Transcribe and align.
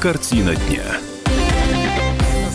Картина 0.00 0.54
дня. 0.54 1.07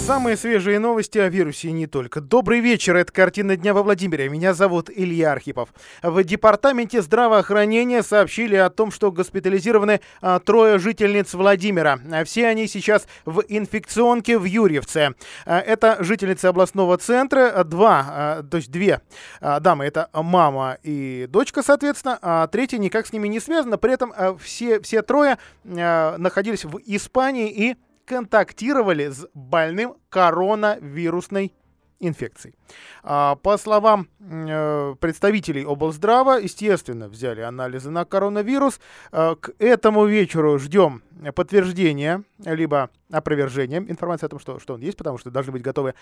Самые 0.05 0.35
свежие 0.35 0.79
новости 0.79 1.17
о 1.17 1.29
вирусе 1.29 1.69
и 1.69 1.71
не 1.71 1.87
только. 1.87 2.19
Добрый 2.19 2.59
вечер, 2.59 2.97
это 2.97 3.09
«Картина 3.09 3.55
дня 3.55 3.73
во 3.73 3.83
Владимире». 3.83 4.27
Меня 4.27 4.53
зовут 4.53 4.89
Илья 4.93 5.31
Архипов. 5.31 5.69
В 6.01 6.21
Департаменте 6.25 7.01
здравоохранения 7.01 8.03
сообщили 8.03 8.57
о 8.57 8.69
том, 8.69 8.91
что 8.91 9.13
госпитализированы 9.13 10.01
а, 10.21 10.39
трое 10.39 10.77
жительниц 10.77 11.33
Владимира. 11.33 12.01
Все 12.25 12.47
они 12.47 12.67
сейчас 12.67 13.07
в 13.23 13.45
инфекционке 13.47 14.37
в 14.37 14.43
Юрьевце. 14.43 15.15
А, 15.45 15.61
это 15.61 15.95
жительницы 16.03 16.47
областного 16.47 16.97
центра, 16.97 17.63
два, 17.63 18.05
а, 18.05 18.43
то 18.43 18.57
есть 18.57 18.71
две 18.71 18.99
а, 19.39 19.61
дамы, 19.61 19.85
это 19.85 20.09
мама 20.11 20.79
и 20.83 21.27
дочка, 21.29 21.63
соответственно, 21.63 22.19
а 22.21 22.47
третья 22.47 22.77
никак 22.77 23.07
с 23.07 23.13
ними 23.13 23.29
не 23.29 23.39
связана. 23.39 23.77
При 23.77 23.93
этом 23.93 24.11
а, 24.17 24.35
все, 24.35 24.81
все 24.81 25.01
трое 25.01 25.37
а, 25.65 26.17
находились 26.17 26.65
в 26.65 26.77
Испании 26.85 27.49
и 27.49 27.77
контактировали 28.05 29.09
с 29.09 29.27
больным 29.33 29.95
коронавирусной 30.09 31.53
инфекцией. 31.99 32.55
А, 33.03 33.35
по 33.35 33.57
словам 33.57 34.07
э, 34.19 34.95
представителей 34.99 35.65
облздрава, 35.65 36.39
естественно, 36.39 37.07
взяли 37.07 37.41
анализы 37.41 37.89
на 37.89 38.05
коронавирус. 38.05 38.79
А, 39.11 39.35
к 39.35 39.53
этому 39.59 40.05
вечеру 40.05 40.59
ждем 40.59 41.03
подтверждения, 41.35 42.23
либо 42.43 42.89
опровержения 43.11 43.79
информации 43.79 44.25
о 44.25 44.29
том, 44.29 44.39
что, 44.39 44.59
что 44.59 44.73
он 44.75 44.81
есть, 44.81 44.97
потому 44.97 45.17
что 45.17 45.31
должны 45.31 45.53
быть 45.53 45.61
готовы 45.61 45.95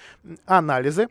анализы 0.46 1.08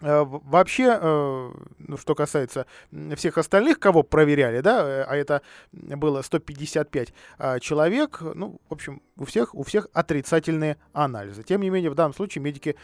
вообще, 0.00 0.98
э, 1.00 1.50
ну, 1.78 1.96
что 1.96 2.14
касается 2.14 2.66
всех 3.14 3.38
остальных, 3.38 3.78
кого 3.78 4.02
проверяли, 4.02 4.60
да, 4.60 4.84
э, 4.84 5.02
а 5.04 5.16
это 5.16 5.42
было 5.72 6.22
155 6.22 7.14
а, 7.38 7.60
человек, 7.60 8.20
ну, 8.20 8.60
в 8.68 8.72
общем, 8.72 9.02
у 9.16 9.24
всех, 9.24 9.54
у 9.54 9.62
всех 9.62 9.86
отрицательные 9.92 10.78
анализы. 10.92 11.44
Тем 11.44 11.60
не 11.60 11.70
менее, 11.70 11.90
в 11.90 11.94
данном 11.94 12.14
случае 12.14 12.42
медики 12.42 12.74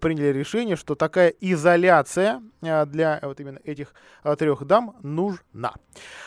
приняли 0.00 0.28
решение, 0.28 0.76
что 0.76 0.94
такая 0.94 1.30
изоляция 1.40 2.40
для 2.60 3.18
вот 3.22 3.40
именно 3.40 3.58
этих 3.64 3.94
трех 4.38 4.64
дам 4.64 4.94
нужна. 5.02 5.74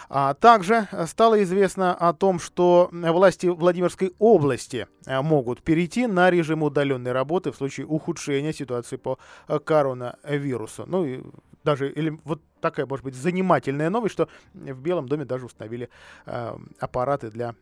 А 0.09 0.33
также 0.33 0.87
стало 1.07 1.41
известно 1.43 1.93
о 1.93 2.11
том, 2.13 2.39
что 2.39 2.89
власти 2.91 3.47
Владимирской 3.47 4.13
области 4.19 4.87
могут 5.07 5.61
перейти 5.61 6.07
на 6.07 6.29
режим 6.29 6.63
удаленной 6.63 7.13
работы 7.13 7.51
в 7.51 7.55
случае 7.55 7.85
ухудшения 7.85 8.51
ситуации 8.51 8.97
по 8.97 9.17
коронавирусу 9.63 10.32
вируса. 10.37 10.85
Ну 10.87 11.05
и 11.05 11.21
даже 11.63 11.89
или 11.89 12.19
вот 12.23 12.41
такая, 12.61 12.85
может 12.85 13.05
быть, 13.05 13.15
занимательная 13.15 13.89
новость, 13.89 14.13
что 14.13 14.29
в 14.53 14.81
Белом 14.81 15.07
доме 15.07 15.25
даже 15.25 15.45
установили 15.45 15.89
э, 16.25 16.57
аппараты 16.79 17.29
для 17.31 17.55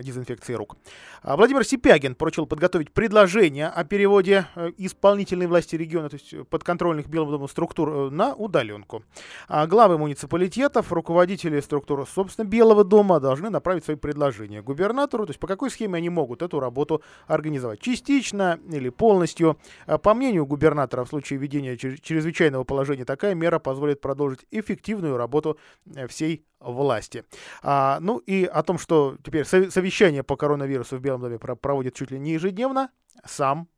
дезинфекции 0.00 0.54
рук. 0.54 0.76
А 1.22 1.36
Владимир 1.36 1.64
Сипягин 1.64 2.14
поручил 2.14 2.46
подготовить 2.46 2.92
предложение 2.92 3.68
о 3.68 3.84
переводе 3.84 4.46
э, 4.54 4.70
исполнительной 4.76 5.46
власти 5.46 5.76
региона, 5.76 6.08
то 6.08 6.16
есть 6.16 6.48
подконтрольных 6.48 7.08
Белому 7.08 7.32
дому 7.32 7.48
структур, 7.48 7.88
э, 7.88 8.10
на 8.10 8.34
удаленку. 8.34 9.02
А 9.48 9.66
главы 9.66 9.98
муниципалитетов, 9.98 10.92
руководители 10.92 11.60
структур, 11.60 12.06
собственно, 12.06 12.46
Белого 12.46 12.84
дома 12.84 13.20
должны 13.20 13.50
направить 13.50 13.84
свои 13.84 13.96
предложения 13.96 14.62
губернатору, 14.62 15.26
то 15.26 15.30
есть 15.30 15.40
по 15.40 15.46
какой 15.46 15.70
схеме 15.70 15.96
они 15.96 16.10
могут 16.10 16.42
эту 16.42 16.60
работу 16.60 17.02
организовать. 17.26 17.80
Частично 17.80 18.58
или 18.70 18.88
полностью. 18.88 19.58
А 19.86 19.98
по 19.98 20.14
мнению 20.14 20.46
губернатора, 20.46 21.04
в 21.04 21.08
случае 21.08 21.38
введения 21.38 21.76
чрезвычайного 21.76 22.64
положения, 22.64 23.04
такая 23.04 23.34
мера 23.34 23.58
позволит 23.58 24.00
продолжить 24.00 24.40
эффективную 24.50 25.16
работу 25.16 25.58
э, 25.94 26.06
всей 26.08 26.44
власти. 26.62 27.24
А, 27.62 27.98
ну 28.00 28.18
и 28.18 28.44
о 28.44 28.62
том, 28.62 28.78
что 28.78 29.16
теперь 29.22 29.44
совещание 29.70 30.22
по 30.22 30.36
коронавирусу 30.36 30.96
в 30.96 31.00
Белом 31.00 31.20
доме 31.20 31.38
проводит 31.38 31.94
чуть 31.94 32.10
ли 32.10 32.18
не 32.18 32.32
ежедневно, 32.32 32.90
сам 33.26 33.68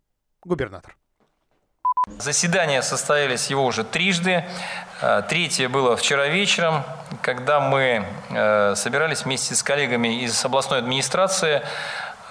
губернатор. 0.43 0.97
Заседания 2.19 2.83
состоялись 2.83 3.49
его 3.49 3.65
уже 3.65 3.83
трижды. 3.83 4.45
А, 5.01 5.23
третье 5.23 5.69
было 5.69 5.97
вчера 5.97 6.29
вечером, 6.29 6.83
когда 7.23 7.61
мы 7.61 8.05
э, 8.29 8.75
собирались 8.77 9.25
вместе 9.25 9.55
с 9.55 9.63
коллегами 9.63 10.23
из 10.23 10.45
областной 10.45 10.81
администрации, 10.81 11.63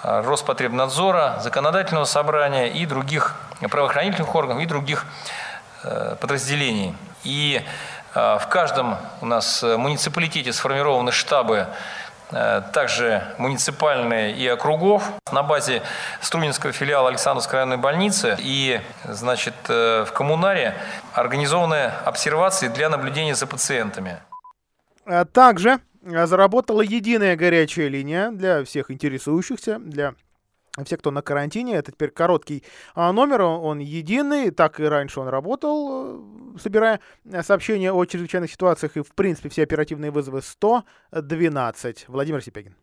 а, 0.02 0.22
Роспотребнадзора, 0.22 1.40
Законодательного 1.42 2.04
собрания 2.04 2.68
и 2.68 2.86
других 2.86 3.34
правоохранительных 3.60 4.32
органов 4.34 4.62
и 4.62 4.66
других 4.66 5.06
э, 5.82 6.16
подразделений. 6.20 6.94
И 7.24 7.60
в 8.14 8.46
каждом 8.48 8.96
у 9.20 9.26
нас 9.26 9.64
э, 9.64 9.76
муниципалитете 9.76 10.52
сформированы 10.52 11.10
штабы 11.10 11.56
э, 11.56 11.66
также 12.72 13.22
муниципальные 13.38 14.36
и 14.36 14.46
округов. 14.48 15.12
На 15.32 15.42
базе 15.42 15.82
Струнинского 16.20 16.72
филиала 16.72 17.08
Александровской 17.08 17.60
районной 17.60 17.76
больницы 17.76 18.36
и 18.38 18.80
значит, 19.04 19.54
э, 19.68 20.04
в 20.04 20.12
коммунаре 20.12 20.74
организованы 21.12 21.92
обсервации 22.04 22.68
для 22.68 22.88
наблюдения 22.88 23.34
за 23.34 23.46
пациентами. 23.46 24.18
А 25.06 25.24
также 25.24 25.80
заработала 26.02 26.82
единая 26.82 27.36
горячая 27.36 27.88
линия 27.88 28.30
для 28.30 28.64
всех 28.64 28.90
интересующихся, 28.90 29.78
для 29.78 30.14
все, 30.84 30.96
кто 30.96 31.12
на 31.12 31.22
карантине, 31.22 31.76
это 31.76 31.92
теперь 31.92 32.10
короткий 32.10 32.64
а, 32.96 33.12
номер, 33.12 33.42
он 33.42 33.78
единый, 33.78 34.50
так 34.50 34.80
и 34.80 34.84
раньше 34.84 35.20
он 35.20 35.28
работал, 35.28 36.16
э, 36.16 36.20
собирая 36.58 37.00
э, 37.30 37.42
сообщения 37.42 37.92
о 37.92 38.04
чрезвычайных 38.04 38.50
ситуациях, 38.50 38.96
и, 38.96 39.02
в 39.02 39.14
принципе, 39.14 39.48
все 39.48 39.62
оперативные 39.62 40.10
вызовы 40.10 40.42
112. 40.42 42.06
Владимир 42.08 42.42
Сипягин. 42.42 42.74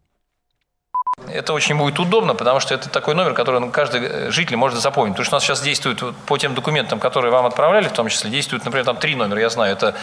Это 1.28 1.54
очень 1.54 1.78
будет 1.78 2.00
удобно, 2.00 2.34
потому 2.34 2.59
что 2.59 2.74
это 2.74 2.90
такой 2.90 3.16
номер, 3.16 3.34
который 3.34 3.70
каждый 3.70 4.02
э, 4.02 4.32
житель 4.32 4.56
может 4.56 4.80
запомнить. 4.80 5.14
Потому 5.14 5.26
что 5.26 5.36
у 5.36 5.38
нас 5.38 5.44
сейчас 5.44 5.62
действует 5.62 6.02
по 6.26 6.38
тем 6.38 6.56
документам, 6.56 7.00
которые 7.00 7.32
вам 7.32 7.46
отправляли, 7.46 7.88
в 7.88 7.92
том 7.92 8.08
числе, 8.08 8.30
действует, 8.30 8.66
например, 8.66 8.86
там 8.86 8.98
три 8.98 9.16
номера, 9.16 9.40
я 9.40 9.50
знаю. 9.50 9.74
Это 9.74 9.96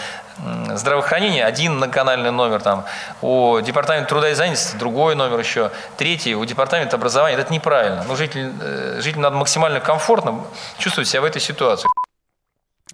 здравоохранение, 0.75 1.45
один 1.45 1.77
многоканальный 1.77 2.31
номер, 2.31 2.61
там, 2.61 2.85
у 3.23 3.61
департамента 3.61 4.09
труда 4.09 4.31
и 4.31 4.35
занятости 4.35 4.77
другой 4.77 5.15
номер 5.15 5.39
еще, 5.39 5.71
третий 5.97 6.35
у 6.35 6.45
департамента 6.45 6.97
образования. 6.97 7.37
Это 7.37 7.53
неправильно. 7.53 8.05
Ну, 8.07 8.15
житель, 8.15 8.53
э, 8.61 9.01
жителю 9.01 9.23
надо 9.23 9.37
максимально 9.37 9.81
комфортно 9.81 10.45
чувствовать 10.79 11.09
себя 11.09 11.23
в 11.23 11.25
этой 11.25 11.41
ситуации. 11.41 11.89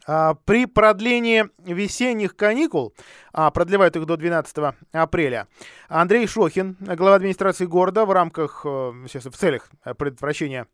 А, 0.07 0.35
при 0.35 0.67
продлении 0.67 1.49
весенних 1.65 2.37
каникул, 2.37 2.95
а, 3.33 3.51
продлевают 3.51 3.97
их 3.97 4.05
до 4.07 4.17
12 4.17 4.75
апреля, 4.93 5.49
Андрей 5.89 6.27
Шохин, 6.27 6.77
глава 6.81 7.17
администрации 7.17 7.65
города, 7.65 8.05
в 8.05 8.13
рамках, 8.13 8.63
э, 8.65 8.69
в 8.69 9.37
целях 9.37 9.71
предотвращения 9.97 10.67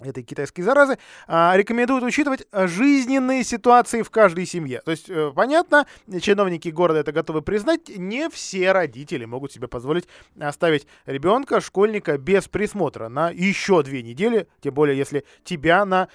этой 0.00 0.22
китайской 0.22 0.62
заразы, 0.62 0.98
а, 1.26 1.56
рекомендуют 1.56 2.04
учитывать 2.04 2.46
жизненные 2.52 3.44
ситуации 3.44 4.02
в 4.02 4.10
каждой 4.10 4.46
семье. 4.46 4.82
То 4.84 4.90
есть, 4.90 5.08
э, 5.08 5.32
понятно, 5.34 5.86
чиновники 6.20 6.68
города 6.68 7.00
это 7.00 7.12
готовы 7.12 7.40
признать, 7.40 7.88
не 7.96 8.28
все 8.28 8.72
родители 8.72 9.24
могут 9.24 9.52
себе 9.52 9.68
позволить 9.68 10.06
оставить 10.38 10.86
ребенка, 11.06 11.60
школьника 11.60 12.18
без 12.18 12.46
присмотра 12.48 13.08
на 13.08 13.30
еще 13.30 13.82
две 13.82 14.02
недели, 14.02 14.48
тем 14.60 14.74
более, 14.74 14.96
если 14.96 15.24
тебя 15.44 15.84
на 15.84 16.08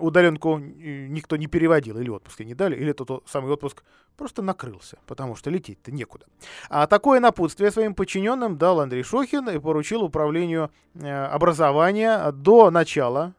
удаленку 0.00 0.58
никто 0.58 1.36
не 1.36 1.46
переводил, 1.46 1.98
или 1.98 2.08
отпуска 2.08 2.44
не 2.44 2.54
дали, 2.54 2.76
или 2.76 2.92
тот 2.92 3.24
самый 3.28 3.52
отпуск 3.52 3.82
просто 4.16 4.42
накрылся, 4.42 4.98
потому 5.06 5.36
что 5.36 5.50
лететь-то 5.50 5.92
некуда. 5.92 6.26
А 6.70 6.86
такое 6.86 7.20
напутствие 7.20 7.70
своим 7.70 7.94
подчиненным 7.94 8.56
дал 8.56 8.80
Андрей 8.80 9.02
Шохин 9.02 9.48
и 9.50 9.58
поручил 9.58 10.02
управлению 10.02 10.70
э, 10.94 11.24
образования 11.26 12.30
до 12.32 12.70
начала 12.70 12.93
Coachella 12.94 13.34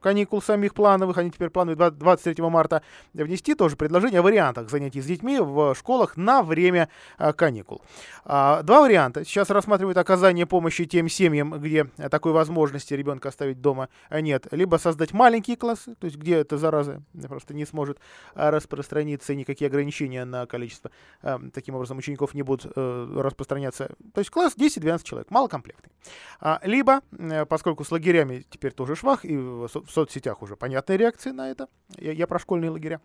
каникул 0.00 0.42
самих 0.42 0.74
плановых, 0.74 1.18
они 1.18 1.30
теперь 1.30 1.50
плануют 1.50 1.98
23 1.98 2.42
марта 2.44 2.82
внести 3.14 3.54
тоже 3.54 3.76
предложение 3.76 4.20
о 4.20 4.22
вариантах 4.22 4.70
занятий 4.70 5.00
с 5.00 5.06
детьми 5.06 5.38
в 5.38 5.74
школах 5.74 6.16
на 6.16 6.42
время 6.42 6.88
а, 7.18 7.32
каникул. 7.32 7.82
А, 8.24 8.62
два 8.62 8.80
варианта. 8.80 9.24
Сейчас 9.24 9.50
рассматривают 9.50 9.98
оказание 9.98 10.46
помощи 10.46 10.84
тем 10.86 11.08
семьям, 11.08 11.52
где 11.60 11.84
такой 12.10 12.32
возможности 12.32 12.94
ребенка 12.94 13.28
оставить 13.28 13.60
дома 13.60 13.88
нет. 14.10 14.46
Либо 14.50 14.76
создать 14.76 15.12
маленькие 15.12 15.56
классы, 15.56 15.94
то 15.96 16.06
есть 16.06 16.16
где 16.16 16.36
эта 16.36 16.58
зараза 16.58 17.02
просто 17.28 17.54
не 17.54 17.66
сможет 17.66 17.98
а, 18.34 18.50
распространиться, 18.50 19.34
никакие 19.34 19.68
ограничения 19.68 20.24
на 20.24 20.46
количество 20.46 20.90
таким 21.52 21.74
образом 21.74 21.98
учеников 21.98 22.34
не 22.34 22.42
будут 22.42 22.72
э, 22.74 23.20
распространяться. 23.20 23.90
То 24.14 24.20
есть 24.20 24.30
класс 24.30 24.54
10-12 24.56 25.02
человек, 25.04 25.30
малокомплектный. 25.30 25.90
Либо, 26.62 27.00
э, 27.12 27.44
поскольку 27.46 27.84
с 27.84 27.90
лагерями 27.90 28.44
теперь 28.50 28.72
тоже 28.72 28.96
швах, 28.96 29.24
и 29.24 29.36
в 29.90 29.92
соцсетях 29.92 30.42
уже 30.42 30.56
понятная 30.56 30.96
реакция 30.96 31.32
на 31.32 31.50
это. 31.50 31.68
Я, 31.98 32.12
я 32.12 32.26
про 32.26 32.38
школьные 32.38 32.70
лагеря. 32.70 33.00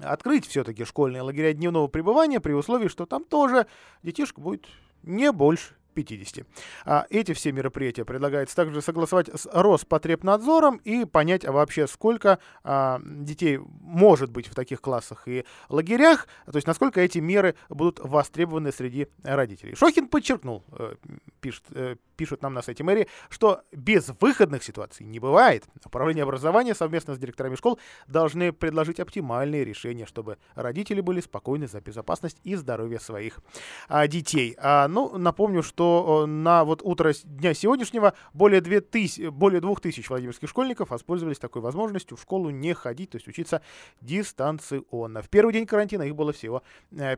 Открыть 0.00 0.46
все-таки 0.46 0.84
школьные 0.84 1.22
лагеря 1.22 1.52
дневного 1.52 1.86
пребывания 1.86 2.40
при 2.40 2.52
условии, 2.52 2.88
что 2.88 3.06
там 3.06 3.24
тоже 3.24 3.66
детишек 4.02 4.38
будет 4.38 4.66
не 5.02 5.30
больше 5.32 5.74
50. 5.94 6.46
А 6.84 7.06
эти 7.10 7.32
все 7.34 7.52
мероприятия 7.52 8.04
предлагается 8.04 8.56
также 8.56 8.80
согласовать 8.80 9.28
с 9.28 9.46
Роспотребнадзором 9.52 10.76
и 10.78 11.04
понять 11.04 11.44
а 11.44 11.52
вообще, 11.52 11.86
сколько 11.86 12.38
а, 12.64 13.00
детей 13.04 13.58
может 13.80 14.30
быть 14.30 14.48
в 14.48 14.54
таких 14.54 14.80
классах 14.80 15.28
и 15.28 15.44
лагерях, 15.68 16.26
то 16.46 16.56
есть 16.56 16.66
насколько 16.66 17.00
эти 17.00 17.18
меры 17.18 17.54
будут 17.68 18.00
востребованы 18.00 18.72
среди 18.72 19.08
родителей. 19.22 19.74
Шохин 19.74 20.08
подчеркнул, 20.08 20.64
э, 20.72 20.94
пишет, 21.42 21.64
э, 21.74 21.96
пишут 22.16 22.40
нам 22.40 22.54
на 22.54 22.62
сайте 22.62 22.84
мэрии, 22.84 23.08
что 23.28 23.62
без 23.72 24.10
выходных 24.20 24.62
ситуаций 24.62 25.04
не 25.04 25.18
бывает. 25.18 25.64
Управление 25.84 26.22
образования 26.22 26.74
совместно 26.74 27.14
с 27.14 27.18
директорами 27.18 27.56
школ 27.56 27.78
должны 28.06 28.52
предложить 28.52 29.00
оптимальные 29.00 29.64
решения, 29.64 30.06
чтобы 30.06 30.38
родители 30.54 31.00
были 31.00 31.20
спокойны 31.20 31.66
за 31.66 31.80
безопасность 31.80 32.38
и 32.44 32.54
здоровье 32.54 33.00
своих 33.00 33.40
а, 33.88 34.06
детей. 34.06 34.56
А, 34.58 34.88
ну, 34.88 35.18
напомню, 35.18 35.62
что 35.62 36.26
на 36.26 36.64
вот 36.64 36.80
утро 36.82 37.12
дня 37.24 37.54
сегодняшнего 37.54 38.14
более, 38.32 38.60
2000, 38.60 39.28
более 39.30 39.60
2000 39.60 40.08
владимирских 40.08 40.48
школьников 40.48 40.90
воспользовались 40.90 41.38
такой 41.38 41.60
возможностью 41.60 42.16
в 42.16 42.22
школу 42.22 42.50
не 42.50 42.72
ходить, 42.72 43.10
то 43.10 43.16
есть 43.16 43.26
учиться 43.26 43.62
дистанционно. 44.00 45.22
В 45.22 45.28
первый 45.28 45.52
день 45.52 45.66
карантина 45.66 46.02
их 46.02 46.14
было 46.14 46.32
всего 46.32 46.62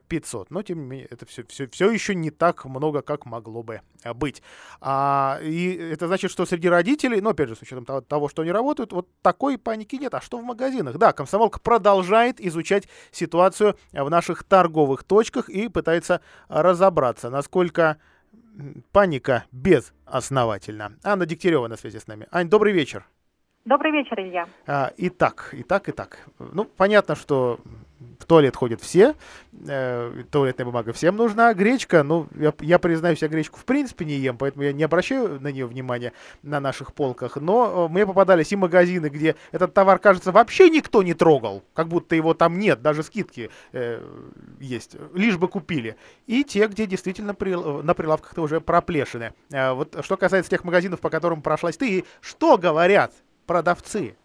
500, 0.09 0.51
но 0.51 0.63
тем 0.63 0.81
не 0.81 0.87
менее 0.87 1.09
это 1.11 1.27
все, 1.27 1.45
все, 1.45 1.69
все 1.69 1.91
еще 1.91 2.15
не 2.15 2.31
так 2.31 2.65
много, 2.65 3.03
как 3.03 3.27
могло 3.27 3.63
бы 3.63 3.83
быть. 4.15 4.43
А, 4.81 5.39
и 5.43 5.75
это 5.75 6.07
значит, 6.07 6.31
что 6.31 6.47
среди 6.47 6.69
родителей, 6.69 7.21
ну, 7.21 7.31
опять 7.31 7.49
же, 7.49 7.57
с 7.57 7.63
учетом 7.63 7.85
того, 7.85 8.01
того, 8.01 8.29
что 8.29 8.43
они 8.43 8.53
работают, 8.53 8.93
вот 8.93 9.09
такой 9.23 9.59
паники 9.59 9.97
нет. 9.97 10.15
А 10.15 10.21
что 10.21 10.39
в 10.39 10.45
магазинах? 10.45 10.99
Да, 10.99 11.13
комсомолка 11.13 11.61
продолжает 11.61 12.41
изучать 12.41 12.89
ситуацию 13.11 13.77
в 13.93 14.09
наших 14.11 14.45
торговых 14.45 15.05
точках 15.05 15.49
и 15.49 15.69
пытается 15.69 16.21
разобраться, 16.49 17.31
насколько 17.31 17.99
паника 18.93 19.45
безосновательна. 19.53 20.93
Анна 21.03 21.27
Дегтярева 21.27 21.69
на 21.69 21.77
связи 21.77 21.99
с 21.99 22.07
нами. 22.07 22.27
Ань, 22.31 22.49
добрый 22.49 22.73
вечер. 22.73 23.07
Добрый 23.65 23.93
вечер, 23.93 24.21
Илья. 24.21 24.47
А, 24.67 24.93
и 24.97 25.09
так, 25.09 25.55
и 25.55 25.63
так, 25.63 25.89
и 25.89 25.93
так. 25.93 26.19
Ну, 26.39 26.65
понятно, 26.65 27.17
что 27.17 27.61
в 28.19 28.27
туалет 28.27 28.57
ходят 28.57 28.81
все, 28.81 29.15
э, 29.67 30.25
туалетная 30.31 30.65
бумага 30.65 30.93
всем 30.93 31.17
нужна, 31.17 31.53
гречка, 31.55 32.03
ну, 32.03 32.27
я, 32.39 32.53
я 32.61 32.79
признаюсь, 32.79 33.23
я 33.23 33.29
гречку 33.29 33.59
в 33.59 33.65
принципе 33.65 34.05
не 34.05 34.15
ем, 34.15 34.39
поэтому 34.39 34.65
я 34.65 34.73
не 34.73 34.83
обращаю 34.83 35.41
на 35.41 35.49
нее 35.49 35.67
внимания 35.67 36.13
на 36.43 36.61
наших 36.61 36.95
полках, 36.95 37.37
но 37.37 37.87
э, 37.87 37.93
мне 37.93 38.07
попадались 38.07 38.53
и 38.53 38.57
магазины, 38.57 39.09
где 39.09 39.37
этот 39.53 39.75
товар, 39.75 39.99
кажется, 39.99 40.33
вообще 40.33 40.71
никто 40.71 41.03
не 41.03 41.15
трогал, 41.15 41.63
как 41.75 41.89
будто 41.89 42.17
его 42.17 42.35
там 42.35 42.59
нет, 42.59 42.83
даже 42.83 43.03
скидки 43.03 43.51
э, 43.73 44.03
есть, 44.61 44.97
лишь 45.15 45.37
бы 45.37 45.49
купили, 45.49 45.97
и 46.27 46.45
те, 46.45 46.67
где 46.67 46.87
действительно 46.87 47.35
при, 47.35 47.55
на 47.55 47.95
прилавках-то 47.95 48.43
уже 48.43 48.61
проплешины. 48.61 49.35
Э, 49.51 49.73
вот 49.73 49.97
что 50.05 50.17
касается 50.17 50.51
тех 50.51 50.65
магазинов, 50.65 51.01
по 51.01 51.11
которым 51.11 51.43
прошлась 51.43 51.77
ты, 51.77 52.05
что 52.21 52.57
говорят 52.59 53.13
продавцы? 53.47 54.17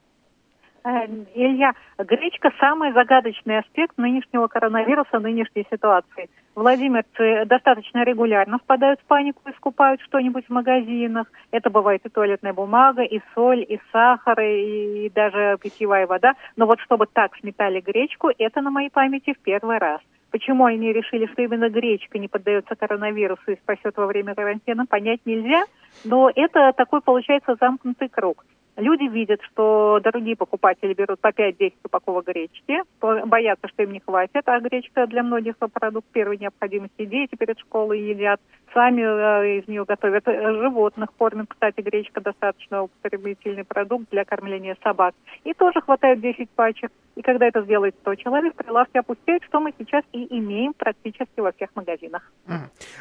Э, 0.84 1.06
Илья, 1.36 1.74
гречка– 1.98 2.52
самый 2.60 2.94
загадочный 2.94 3.60
аспект 3.60 3.98
нынешнего 3.98 4.48
коронавируса, 4.48 5.20
нынешней 5.20 5.66
ситуации. 5.70 6.30
Владимирцы 6.56 7.46
достаточно 7.46 8.04
регулярно 8.04 8.60
впадают 8.60 9.00
в 9.00 9.06
панику 9.06 9.42
и 9.50 9.54
скупают 9.54 10.02
что-нибудь 10.02 10.46
в 10.48 10.50
магазинах. 10.50 11.28
Это 11.52 11.70
бывает 11.70 12.06
и 12.06 12.10
туалетная 12.10 12.54
бумага, 12.54 13.04
и 13.04 13.22
соль, 13.34 13.62
и 13.62 13.80
сахар, 13.92 14.40
и, 14.42 15.06
и 15.06 15.10
даже 15.10 15.58
питьевая 15.62 16.08
вода. 16.08 16.34
Но 16.56 16.66
вот 16.66 16.80
чтобы 16.82 17.08
так 17.08 17.36
сметали 17.38 17.82
гречку, 17.82 18.30
это 18.38 18.62
на 18.62 18.72
моей 18.72 18.90
памяти 18.90 19.34
в 19.34 19.40
первый 19.40 19.78
раз. 19.78 20.02
Почему 20.32 20.66
они 20.66 20.94
решили, 20.94 21.26
что 21.28 21.42
именно 21.42 21.70
гречка 21.70 22.20
не 22.20 22.28
поддается 22.28 22.76
коронавирусу 22.76 23.52
и 23.52 23.56
спасет 23.56 23.98
во 23.98 24.06
время 24.06 24.36
карантина, 24.36 24.86
понять 24.86 25.22
нельзя. 25.26 25.64
Но 26.06 26.30
это 26.34 26.72
такой 26.74 27.02
получается 27.02 27.56
замкнутый 27.60 28.10
круг. 28.10 28.46
Люди 28.80 29.04
видят, 29.04 29.42
что 29.44 30.00
другие 30.04 30.38
покупатели 30.38 30.94
берут 30.94 31.20
по 31.20 31.28
5-10 31.28 31.74
упаковок 31.84 32.26
гречки, 32.26 32.82
боятся, 33.02 33.68
что 33.68 33.84
им 33.84 33.92
не 33.92 34.00
хватит, 34.00 34.44
а 34.46 34.60
гречка 34.62 35.06
для 35.08 35.22
многих 35.22 35.56
продукт 35.58 36.08
первой 36.14 36.38
необходимости. 36.38 37.06
Дети 37.06 37.36
перед 37.36 37.60
школой 37.60 38.00
едят, 38.00 38.40
сами 38.74 39.02
э, 39.02 39.60
из 39.60 39.68
нее 39.68 39.84
готовят. 39.84 40.26
Э, 40.28 40.54
животных 40.54 41.10
кормят, 41.18 41.48
кстати, 41.50 41.82
гречка 41.82 42.22
достаточно 42.22 42.84
употребительный 42.84 43.66
продукт 43.66 44.10
для 44.12 44.24
кормления 44.24 44.78
собак. 44.82 45.14
И 45.44 45.54
тоже 45.54 45.82
хватает 45.82 46.22
10 46.22 46.50
пачек. 46.52 46.92
И 47.16 47.22
когда 47.22 47.48
это 47.48 47.62
сделает 47.64 47.96
100 48.02 48.16
человек, 48.16 48.56
прилавки 48.56 48.98
опустеют, 48.98 49.44
что 49.44 49.60
мы 49.60 49.74
сейчас 49.78 50.04
и 50.14 50.26
имеем 50.38 50.74
практически 50.74 51.42
во 51.42 51.52
всех 51.52 51.70
магазинах. 51.76 52.32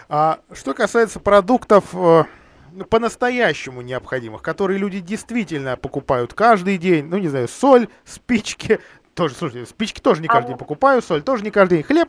А 0.08 0.38
что 0.52 0.74
касается 0.74 1.20
продуктов 1.20 1.94
э, 1.94 2.24
по-настоящему 2.90 3.82
необходимых, 3.82 4.42
которые 4.42 4.78
люди 4.78 5.00
действительно 5.00 5.76
покупают 5.76 6.34
каждый 6.34 6.78
день. 6.78 7.06
Ну, 7.06 7.18
не 7.18 7.28
знаю, 7.28 7.48
соль, 7.48 7.88
спички. 8.04 8.80
Тоже, 9.14 9.34
слушайте, 9.34 9.66
спички 9.66 10.00
тоже 10.00 10.22
не 10.22 10.28
каждый 10.28 10.46
а 10.46 10.48
день 10.50 10.58
покупаю, 10.58 11.02
соль 11.02 11.22
тоже 11.22 11.44
не 11.44 11.50
каждый 11.50 11.78
день. 11.78 11.84
Хлеб? 11.84 12.08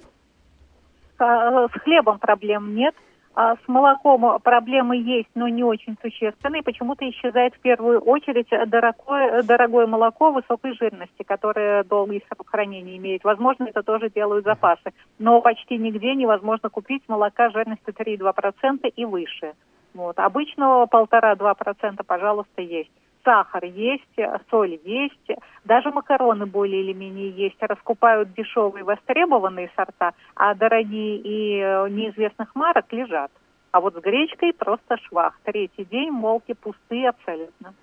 А, 1.18 1.68
с 1.68 1.72
хлебом 1.72 2.20
проблем 2.20 2.76
нет. 2.76 2.96
А 3.36 3.56
с 3.56 3.68
молоком 3.68 4.40
проблемы 4.42 4.98
есть, 4.98 5.30
но 5.34 5.48
не 5.48 5.64
очень 5.64 5.96
существенные. 6.02 6.62
Почему-то 6.62 7.10
исчезает 7.10 7.56
в 7.56 7.60
первую 7.60 8.02
очередь 8.02 8.50
дорогое, 8.70 9.44
дорогое 9.44 9.88
молоко 9.88 10.32
высокой 10.32 10.74
жирности, 10.74 11.24
которое 11.24 11.86
долгий 11.86 12.22
срок 12.28 12.50
хранения 12.50 12.98
имеет. 12.98 13.24
Возможно, 13.24 13.66
это 13.66 13.82
тоже 13.82 14.10
делают 14.10 14.46
запасы. 14.46 14.92
Но 15.20 15.40
почти 15.42 15.78
нигде 15.78 16.16
невозможно 16.16 16.70
купить 16.70 17.04
молока 17.08 17.50
жирностью 17.52 17.94
3,2% 17.94 18.92
и 18.94 19.06
выше. 19.06 19.54
Вот. 20.00 20.18
Обычного 20.18 20.86
полтора-два 20.86 21.56
процента, 21.56 22.06
пожалуйста, 22.06 22.62
есть. 22.62 22.90
Сахар 23.26 23.66
есть, 23.66 24.16
соль 24.50 24.80
есть, 24.86 25.40
даже 25.66 25.92
макароны 25.92 26.46
более 26.46 26.82
или 26.82 26.94
менее 26.94 27.32
есть. 27.32 27.58
Раскупают 27.60 28.34
дешевые 28.34 28.86
востребованные 28.86 29.70
сорта, 29.76 30.14
а 30.36 30.56
дорогие 30.56 31.18
и 31.18 31.60
э, 31.60 31.90
неизвестных 31.90 32.56
марок 32.56 32.86
лежат. 32.94 33.30
А 33.72 33.82
вот 33.82 33.96
с 33.96 33.98
гречкой 33.98 34.54
просто 34.54 34.96
швах. 35.10 35.38
Третий 35.44 35.84
день 35.84 36.12
молки 36.12 36.54
пустые 36.54 37.10
абсолютно. 37.10 37.74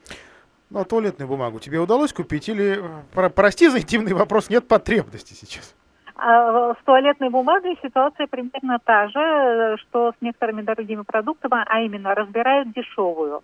Ну, 0.71 0.81
а 0.81 0.85
туалетную 0.85 1.29
бумагу 1.29 1.61
тебе 1.61 1.81
удалось 1.81 2.15
купить 2.15 2.49
или, 2.49 2.81
э, 3.15 3.29
прости 3.29 3.69
за 3.69 3.81
интимный 3.81 4.15
вопрос, 4.15 4.49
нет 4.49 4.67
потребности 4.67 5.35
сейчас? 5.35 5.77
А 6.19 6.75
с 6.75 6.79
туалетной 6.85 7.29
бумагой 7.29 7.79
ситуация 7.83 8.27
примерно 8.27 8.79
та 8.83 9.09
же, 9.09 9.77
что 9.83 10.13
с 10.13 10.23
некоторыми 10.23 10.63
дорогими 10.63 11.03
продуктами, 11.03 11.63
а 11.67 11.81
именно 11.81 12.15
разбирают 12.15 12.73
дешевую. 12.73 13.43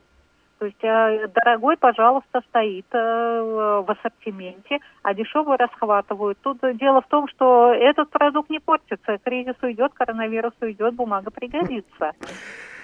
То 0.59 0.67
есть 0.67 0.83
э, 0.83 1.27
дорогой, 1.35 1.77
пожалуйста, 1.77 2.41
стоит 2.49 2.87
э, 2.93 3.83
в 3.85 3.91
ассортименте, 3.91 4.79
а 5.03 5.13
дешевый 5.13 5.59
расхватывают. 5.59 6.39
Тут 6.41 6.61
дело 6.77 7.03
в 7.03 7.09
том, 7.09 7.27
что 7.29 7.75
этот 7.75 8.09
продукт 8.11 8.49
не 8.49 8.61
портится. 8.61 9.19
Кризис 9.25 9.57
уйдет, 9.61 9.93
коронавирус 9.93 10.55
уйдет, 10.61 10.95
бумага 10.95 11.31
пригодится. 11.31 12.13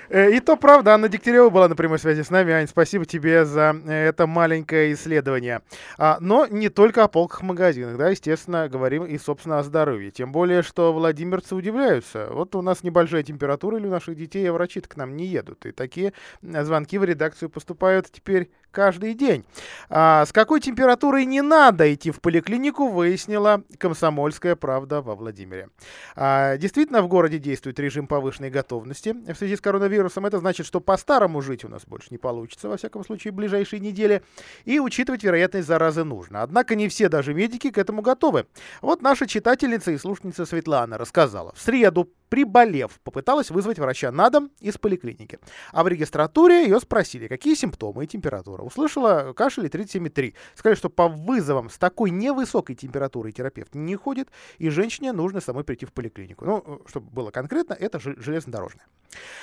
Э, 0.09 0.31
и 0.31 0.41
то 0.41 0.57
правда, 0.57 0.95
Анна 0.95 1.09
Дегтярева 1.09 1.51
была 1.51 1.69
на 1.69 1.77
прямой 1.77 1.99
связи 1.99 2.23
с 2.23 2.31
нами. 2.31 2.53
Ань, 2.53 2.69
спасибо 2.69 3.05
тебе 3.05 3.45
за 3.45 3.77
э, 3.87 4.09
это 4.09 4.27
маленькое 4.27 4.93
исследование. 4.95 5.63
А, 5.99 6.19
но 6.21 6.47
не 6.47 6.69
только 6.69 7.05
о 7.05 7.09
полках 7.09 7.41
в 7.41 7.45
магазинах, 7.45 7.97
да, 7.99 8.09
естественно, 8.09 8.69
говорим 8.69 9.05
и, 9.05 9.19
собственно, 9.19 9.59
о 9.59 9.63
здоровье. 9.63 10.11
Тем 10.11 10.33
более, 10.33 10.63
что 10.63 10.93
владимирцы 10.93 11.55
удивляются. 11.55 12.29
Вот 12.31 12.55
у 12.55 12.63
нас 12.63 12.83
небольшая 12.83 13.23
температура, 13.23 13.79
или 13.79 13.87
у 13.87 13.91
наших 13.91 14.17
детей, 14.17 14.49
а 14.49 14.53
врачи 14.53 14.81
к 14.81 14.97
нам 14.97 15.17
не 15.17 15.27
едут. 15.27 15.67
И 15.67 15.73
такие 15.73 16.13
звонки 16.43 16.99
в 16.99 17.05
редакцию 17.05 17.51
поступают 17.51 18.11
теперь 18.11 18.51
каждый 18.71 19.15
день. 19.15 19.45
А, 19.91 20.25
с 20.25 20.33
какой 20.33 20.61
температурой 20.61 21.27
не 21.27 21.43
надо 21.43 21.93
идти 21.93 22.11
в 22.11 22.21
поликлинику, 22.21 22.89
выяснила 22.89 23.63
комсомольская 23.79 24.57
правда 24.57 25.03
во 25.03 25.15
Владимире. 25.17 25.69
А, 26.17 26.57
действительно, 26.57 27.03
в 27.03 27.09
городе 27.09 27.39
действует 27.39 27.79
режим 27.81 28.07
повышенной 28.07 28.51
готовности 28.51 29.15
в 29.33 29.35
связи 29.37 29.57
с 29.57 29.61
коронавирусом. 29.61 29.98
Это 29.99 30.39
значит, 30.39 30.67
что 30.67 30.81
по-старому 30.81 31.41
жить 31.41 31.65
у 31.65 31.69
нас 31.69 31.85
больше 31.87 32.09
не 32.11 32.19
получится, 32.19 32.69
во 32.69 32.77
всяком 32.77 33.05
случае, 33.05 33.33
в 33.33 33.37
ближайшие 33.37 33.81
недели. 33.81 34.23
И 34.65 34.81
учитывать 34.81 35.23
вероятность 35.23 35.67
заразы 35.67 36.05
нужно. 36.05 36.43
Однако 36.43 36.75
не 36.75 36.89
все, 36.89 37.09
даже 37.09 37.35
медики, 37.35 37.71
к 37.71 37.79
этому 37.79 38.03
готовы. 38.03 38.47
Вот 38.83 39.03
наша 39.03 39.27
читательница 39.27 39.91
и 39.91 39.99
слушательница 39.99 40.47
Светлана 40.47 40.99
рассказала. 40.99 41.53
В 41.55 41.61
среду 41.61 42.11
приболев, 42.29 43.01
попыталась 43.05 43.51
вызвать 43.51 43.79
врача 43.79 44.11
на 44.13 44.31
дом 44.31 44.51
из 44.61 44.79
поликлиники. 44.79 45.39
А 45.73 45.83
в 45.83 45.89
регистратуре 45.89 46.65
ее 46.65 46.81
спросили, 46.81 47.29
какие 47.29 47.55
симптомы 47.55 48.05
и 48.05 48.07
температура. 48.07 48.63
Услышала 48.63 49.33
кашель 49.33 49.67
и 49.67 49.69
37,3. 49.69 50.35
Сказали, 50.55 50.77
что 50.77 50.91
по 50.91 51.09
вызовам 51.09 51.71
с 51.71 51.79
такой 51.79 52.11
невысокой 52.11 52.77
температурой 52.77 53.33
терапевт 53.33 53.75
не 53.75 53.97
ходит, 53.97 54.29
и 54.59 54.69
женщине 54.69 55.13
нужно 55.13 55.41
самой 55.41 55.65
прийти 55.65 55.87
в 55.87 55.93
поликлинику. 55.93 56.45
Ну, 56.45 56.83
чтобы 56.87 57.11
было 57.11 57.31
конкретно, 57.31 57.75
это 57.75 57.99
железнодорожная. 58.01 58.87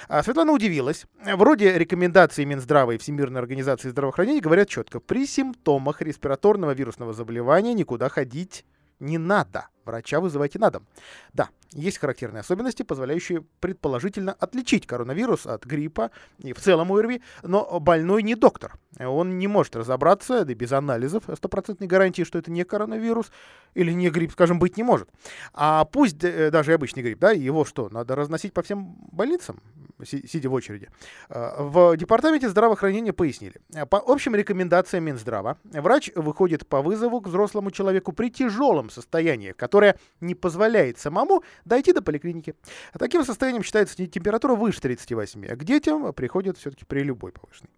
А 0.07 0.21
Светлана 0.23 0.51
удивилась. 0.51 1.05
Вроде 1.23 1.77
рекомендаций 1.77 2.45
Минздрава 2.45 2.91
и 2.91 2.97
Всемирной 2.97 3.41
организации 3.41 3.89
здравоохранения 3.89 4.41
говорят 4.41 4.69
четко, 4.69 4.99
при 4.99 5.25
симптомах 5.25 6.01
респираторного 6.01 6.71
вирусного 6.71 7.13
заболевания 7.13 7.73
никуда 7.73 8.09
ходить 8.09 8.65
не 8.99 9.17
надо. 9.17 9.67
Врача 9.85 10.19
вызывайте 10.19 10.57
на 10.57 10.71
дом. 10.71 10.87
Да, 11.33 11.49
есть 11.71 11.99
характерные 11.99 12.41
особенности, 12.41 12.83
позволяющие 12.83 13.43
предположительно 13.59 14.33
отличить 14.33 14.87
коронавирус 14.87 15.45
от 15.45 15.65
гриппа 15.65 16.09
и 16.39 16.53
в 16.53 16.59
целом 16.59 16.91
ОРВИ, 16.91 17.21
но 17.43 17.79
больной 17.79 18.23
не 18.23 18.35
доктор. 18.35 18.79
Он 18.97 19.37
не 19.37 19.47
может 19.47 19.75
разобраться, 19.75 20.45
да 20.45 20.51
и 20.51 20.55
без 20.55 20.71
анализов 20.71 21.23
стопроцентной 21.35 21.87
гарантии, 21.87 22.23
что 22.23 22.39
это 22.39 22.49
не 22.49 22.63
коронавирус 22.63 23.31
или 23.73 23.91
не 23.91 24.09
грипп, 24.09 24.31
скажем, 24.31 24.57
быть 24.57 24.77
не 24.77 24.83
может. 24.83 25.09
А 25.53 25.85
пусть 25.85 26.23
э, 26.23 26.49
даже 26.49 26.71
и 26.71 26.75
обычный 26.75 27.03
грипп, 27.03 27.19
да, 27.19 27.31
его 27.31 27.65
что, 27.65 27.89
надо 27.89 28.15
разносить 28.15 28.53
по 28.53 28.63
всем 28.63 28.95
больницам? 29.11 29.61
Сидя 30.03 30.49
в 30.49 30.53
очереди. 30.53 30.89
А, 31.29 31.63
в 31.63 31.97
департаменте 31.97 32.49
здравоохранения 32.49 33.13
пояснили. 33.13 33.55
По 33.89 33.97
общим 34.05 34.35
рекомендациям 34.35 35.05
Минздрава, 35.05 35.57
врач 35.63 36.11
выходит 36.15 36.67
по 36.67 36.81
вызову 36.81 37.21
к 37.21 37.27
взрослому 37.27 37.71
человеку 37.71 38.11
при 38.11 38.29
тяжелом 38.29 38.89
состоянии, 38.89 39.51
которое 39.51 39.97
не 40.19 40.35
позволяет 40.35 40.97
самому 40.97 41.43
дойти 41.65 41.93
до 41.93 42.01
поликлиники. 42.01 42.55
Таким 42.97 43.23
состоянием 43.23 43.63
считается 43.63 43.95
температура 43.95 44.55
выше 44.55 44.81
38, 44.81 45.45
а 45.45 45.55
к 45.55 45.63
детям 45.63 46.13
приходят 46.13 46.57
все-таки 46.57 46.85
при 46.85 47.01
любой 47.01 47.31
повышенной. 47.31 47.71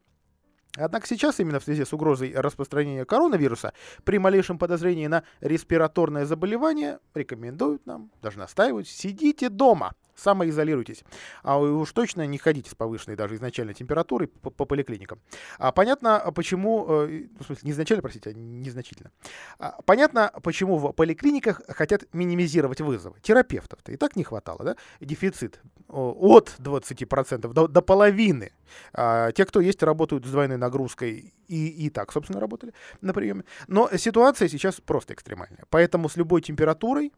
Однако 0.78 1.08
сейчас, 1.08 1.40
именно 1.40 1.60
в 1.60 1.64
связи 1.64 1.84
с 1.84 1.94
угрозой 1.94 2.34
распространения 2.36 3.04
коронавируса, 3.04 3.74
при 4.04 4.20
малейшем 4.20 4.60
подозрении 4.60 5.08
на 5.08 5.24
респираторное 5.42 6.26
заболевание 6.26 7.00
рекомендуют 7.16 7.86
нам, 7.86 8.12
даже 8.22 8.38
настаивают, 8.38 8.88
сидите 8.88 9.50
дома, 9.50 9.94
самоизолируйтесь. 10.18 11.04
А 11.44 11.58
уж 11.58 11.92
точно 11.94 12.26
не 12.26 12.38
ходите 12.38 12.70
с 12.70 12.76
повышенной 12.76 13.16
даже 13.16 13.36
изначальной 13.36 13.74
температурой 13.74 14.28
по, 14.28 14.50
по 14.50 14.66
поликлиникам. 14.66 15.20
А 15.60 15.72
понятно, 15.72 16.20
почему... 16.36 16.86
Э, 16.90 17.28
в 17.40 17.46
смысле, 17.46 17.62
не 17.64 17.72
изначально, 17.72 18.02
простите, 18.02 18.32
а 18.32 18.34
незначительно. 18.34 19.12
А 19.60 19.80
понятно, 19.86 20.32
почему 20.44 20.78
в 20.78 20.92
поликлиниках 20.92 21.62
хотят 21.70 22.04
минимизировать 22.14 22.82
вызовы. 22.82 23.20
Терапевтов-то 23.22 23.92
и 23.92 23.98
так 23.98 24.16
не 24.16 24.24
хватало, 24.24 24.64
да? 24.64 24.76
Дефицит 25.00 25.62
от 25.88 26.56
20% 26.60 27.54
до, 27.54 27.68
до 27.68 27.82
половины. 27.82 28.52
А, 28.94 29.32
те, 29.32 29.46
кто 29.46 29.62
есть, 29.62 29.84
работают 29.84 30.26
с 30.26 30.32
двойной 30.32 30.58
нагрузкой 30.58 31.34
и, 31.48 31.68
и 31.68 31.90
так, 31.90 32.12
собственно, 32.12 32.40
работали 32.40 32.74
на 33.02 33.14
приеме. 33.14 33.44
Но 33.68 33.90
ситуация 33.96 34.50
сейчас 34.50 34.82
просто 34.82 35.14
экстремальная. 35.14 35.66
Поэтому 35.70 36.10
с 36.10 36.18
любой 36.18 36.42
температурой 36.42 37.14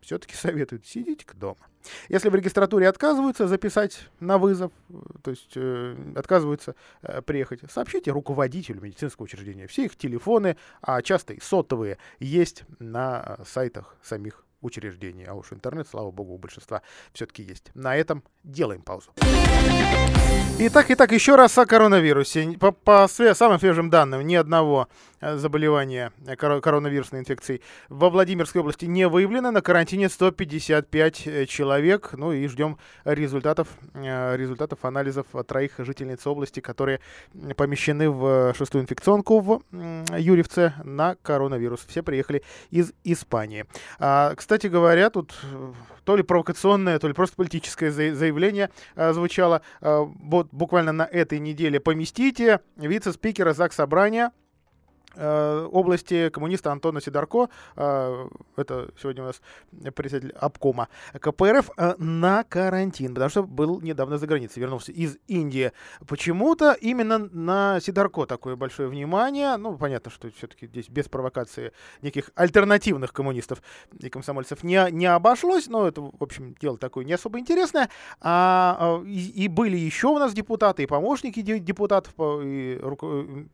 все-таки 0.00 0.34
советуют 0.34 0.86
сидите-ка 0.86 1.36
дома. 1.36 1.58
Если 2.08 2.28
в 2.28 2.34
регистратуре 2.34 2.88
отказываются 2.88 3.46
записать 3.48 4.08
на 4.20 4.38
вызов, 4.38 4.72
э, 4.90 4.94
то 5.22 5.30
есть 5.30 5.52
э, 5.56 5.96
отказываются 6.16 6.74
э, 7.02 7.22
приехать, 7.22 7.60
сообщите 7.70 8.10
руководителю 8.10 8.80
медицинского 8.80 9.24
учреждения. 9.24 9.66
Все 9.66 9.84
их 9.84 9.96
телефоны, 9.96 10.56
а 10.82 11.02
часто 11.02 11.34
и 11.34 11.40
сотовые, 11.40 11.98
есть 12.18 12.64
на 12.78 13.36
э, 13.38 13.44
сайтах 13.46 13.96
самих 14.02 14.44
учреждений. 14.60 15.24
А 15.24 15.34
уж 15.34 15.52
интернет, 15.52 15.88
слава 15.88 16.10
богу, 16.10 16.34
у 16.34 16.38
большинства 16.38 16.82
все-таки 17.12 17.42
есть. 17.42 17.70
На 17.74 17.96
этом 17.96 18.22
делаем 18.44 18.82
паузу. 18.82 19.12
Итак, 20.60 20.86
итак, 20.88 21.12
еще 21.12 21.36
раз 21.36 21.56
о 21.56 21.66
коронавирусе. 21.66 22.56
По, 22.58 22.72
по 22.72 23.06
самым 23.06 23.60
свежим 23.60 23.90
данным, 23.90 24.26
ни 24.26 24.34
одного 24.34 24.88
э, 25.20 25.36
заболевания 25.36 26.12
э, 26.26 26.34
кор- 26.34 26.60
коронавирусной 26.60 27.20
инфекцией 27.20 27.62
во 27.88 28.10
Владимирской 28.10 28.60
области 28.60 28.86
не 28.86 29.06
выявлено. 29.06 29.52
На 29.52 29.62
карантине 29.62 30.08
155 30.08 31.26
э, 31.28 31.46
человек. 31.46 32.10
Ну 32.14 32.32
и 32.32 32.48
ждем 32.48 32.76
результатов, 33.04 33.68
результатов 33.94 34.84
анализов 34.84 35.26
троих 35.46 35.74
жительниц 35.78 36.26
области, 36.26 36.58
которые 36.58 36.98
помещены 37.56 38.10
в 38.10 38.52
шестую 38.58 38.82
инфекционку 38.82 39.38
в 39.38 39.62
Юрьевце 39.70 40.74
на 40.82 41.14
коронавирус. 41.22 41.86
Все 41.86 42.02
приехали 42.02 42.42
из 42.70 42.92
Испании. 43.04 43.64
А, 44.00 44.34
кстати 44.34 44.47
говоря, 44.68 45.10
тут 45.10 45.34
то 46.04 46.16
ли 46.16 46.22
провокационное, 46.22 46.98
то 46.98 47.06
ли 47.06 47.12
просто 47.12 47.36
политическое 47.36 47.90
заявление 47.90 48.70
э, 48.96 49.12
звучало. 49.12 49.60
Э, 49.82 50.06
вот 50.06 50.48
буквально 50.52 50.92
на 50.92 51.02
этой 51.02 51.38
неделе 51.38 51.80
поместите 51.80 52.60
вице-спикера 52.76 53.52
ЗАГС 53.52 53.76
Собрания 53.76 54.30
Э, 54.30 54.32
области 55.16 56.28
коммуниста 56.28 56.70
Антона 56.70 57.00
Сидорко, 57.00 57.48
э, 57.76 58.28
это 58.56 58.90
сегодня 59.00 59.22
у 59.22 59.26
нас 59.26 59.40
председатель 59.94 60.32
обкома 60.32 60.88
КПРФ, 61.18 61.70
э, 61.76 61.94
на 61.98 62.44
карантин, 62.44 63.14
потому 63.14 63.30
что 63.30 63.42
был 63.42 63.80
недавно 63.80 64.18
за 64.18 64.26
границей, 64.26 64.60
вернулся 64.60 64.92
из 64.92 65.16
Индии. 65.26 65.72
Почему-то 66.06 66.72
именно 66.72 67.18
на 67.18 67.80
Сидорко 67.80 68.26
такое 68.26 68.56
большое 68.56 68.88
внимание. 68.88 69.56
Ну, 69.56 69.76
понятно, 69.76 70.10
что 70.10 70.30
все-таки 70.30 70.66
здесь 70.66 70.88
без 70.88 71.08
провокации 71.08 71.72
никаких 72.02 72.30
альтернативных 72.34 73.12
коммунистов 73.12 73.62
и 73.98 74.10
комсомольцев 74.10 74.62
не, 74.62 74.90
не 74.90 75.06
обошлось, 75.06 75.68
но 75.68 75.88
это, 75.88 76.02
в 76.02 76.22
общем, 76.22 76.54
дело 76.60 76.76
такое 76.76 77.04
не 77.04 77.12
особо 77.14 77.38
интересное. 77.38 77.88
А, 78.20 79.02
и, 79.06 79.44
и 79.44 79.48
были 79.48 79.76
еще 79.76 80.08
у 80.08 80.18
нас 80.18 80.34
депутаты, 80.34 80.82
и 80.82 80.86
помощники 80.86 81.40
депутатов, 81.40 82.14
и, 82.18 82.80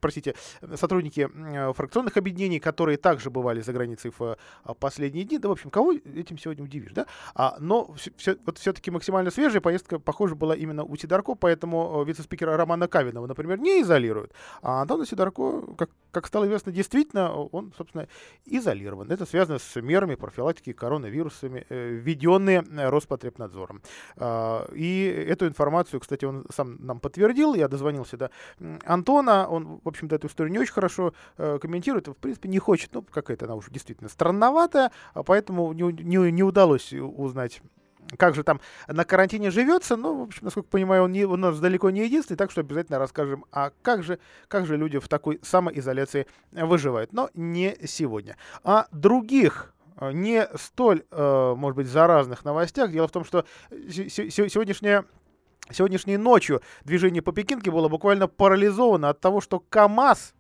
простите, 0.00 0.34
сотрудники 0.75 1.28
Э, 1.43 1.43
фракционных 1.74 2.16
объединений, 2.16 2.60
которые 2.60 2.96
также 2.96 3.30
бывали 3.30 3.60
за 3.60 3.72
границей 3.72 4.10
в 4.16 4.22
э, 4.22 4.74
последние 4.78 5.24
дни. 5.24 5.38
Да, 5.38 5.48
в 5.48 5.52
общем, 5.52 5.70
кого 5.70 5.92
этим 5.92 6.38
сегодня 6.38 6.64
удивишь, 6.64 6.92
да? 6.92 7.06
А, 7.34 7.56
но 7.58 7.94
все, 8.16 8.36
вот 8.46 8.58
все-таки 8.58 8.90
максимально 8.90 9.30
свежая 9.30 9.60
поездка, 9.60 9.98
похоже, 9.98 10.34
была 10.34 10.54
именно 10.54 10.84
у 10.84 10.96
Сидорко, 10.96 11.34
поэтому 11.34 12.02
э, 12.02 12.04
вице-спикера 12.06 12.56
Романа 12.56 12.88
Кавинова, 12.88 13.26
например, 13.26 13.58
не 13.58 13.82
изолируют. 13.82 14.32
А 14.62 14.82
Антона 14.82 15.06
Сидорко, 15.06 15.62
как, 15.76 15.90
как 16.14 16.26
стало 16.26 16.47
известно, 16.47 16.73
действительно, 16.73 17.35
он, 17.35 17.73
собственно, 17.76 18.09
изолирован. 18.47 19.11
Это 19.11 19.26
связано 19.26 19.59
с 19.59 19.80
мерами 19.80 20.14
профилактики 20.14 20.73
коронавирусами, 20.73 21.66
введенные 21.68 22.62
Роспотребнадзором. 22.88 23.83
А, 24.16 24.66
и 24.73 25.04
эту 25.28 25.47
информацию, 25.47 26.00
кстати, 26.00 26.25
он 26.25 26.47
сам 26.50 26.76
нам 26.85 27.00
подтвердил, 27.00 27.54
я 27.54 27.68
дозвонился 27.68 28.16
до 28.16 28.30
Антона, 28.85 29.47
он, 29.49 29.80
в 29.83 29.88
общем-то, 29.88 30.16
эту 30.16 30.28
историю 30.28 30.52
не 30.52 30.59
очень 30.59 30.73
хорошо 30.73 31.12
э, 31.37 31.59
комментирует, 31.61 32.09
в 32.09 32.14
принципе, 32.14 32.49
не 32.49 32.59
хочет. 32.59 32.94
Ну, 32.94 33.02
какая-то 33.02 33.47
она 33.47 33.56
уже 33.56 33.71
действительно 33.71 34.09
странноватая, 34.09 34.92
а 35.12 35.23
поэтому 35.23 35.73
не, 35.73 35.83
не, 36.02 36.30
не 36.30 36.42
удалось 36.42 36.92
узнать 36.92 37.61
как 38.16 38.34
же 38.34 38.42
там 38.42 38.61
на 38.87 39.04
карантине 39.04 39.50
живется, 39.50 39.96
ну, 39.96 40.18
в 40.18 40.23
общем, 40.23 40.40
насколько 40.44 40.68
понимаю, 40.68 41.04
он, 41.04 41.12
не, 41.12 41.25
у 41.25 41.37
нас 41.37 41.58
далеко 41.58 41.90
не 41.90 42.04
единственный, 42.04 42.37
так 42.37 42.50
что 42.50 42.61
обязательно 42.61 42.99
расскажем, 42.99 43.44
а 43.52 43.73
как 43.82 44.02
же, 44.02 44.18
как 44.49 44.66
же 44.66 44.76
люди 44.76 44.99
в 44.99 45.08
такой 45.08 45.40
самоизоляции 45.42 46.26
выживают. 46.52 47.12
Но 47.12 47.30
не 47.34 47.76
сегодня. 47.87 48.37
А 48.62 48.87
других 48.92 49.75
э, 49.99 50.12
не 50.12 50.49
столь, 50.56 51.04
э, 51.11 51.54
может 51.56 51.76
быть, 51.76 51.87
заразных 51.87 52.44
новостях. 52.44 52.90
Дело 52.90 53.08
в 53.08 53.12
том, 53.12 53.25
что 53.25 53.44
сегодняшняя 53.70 55.04
Сегодняшней 55.70 56.18
ночью 56.18 56.61
движение 56.84 57.23
по 57.23 57.32
Пекинке 57.32 57.70
было 57.70 57.88
буквально 57.88 58.28
парализовано 58.28 59.08
от 59.08 59.20
того, 59.20 59.40
что 59.40 59.61
КАМАЗ 59.61 60.34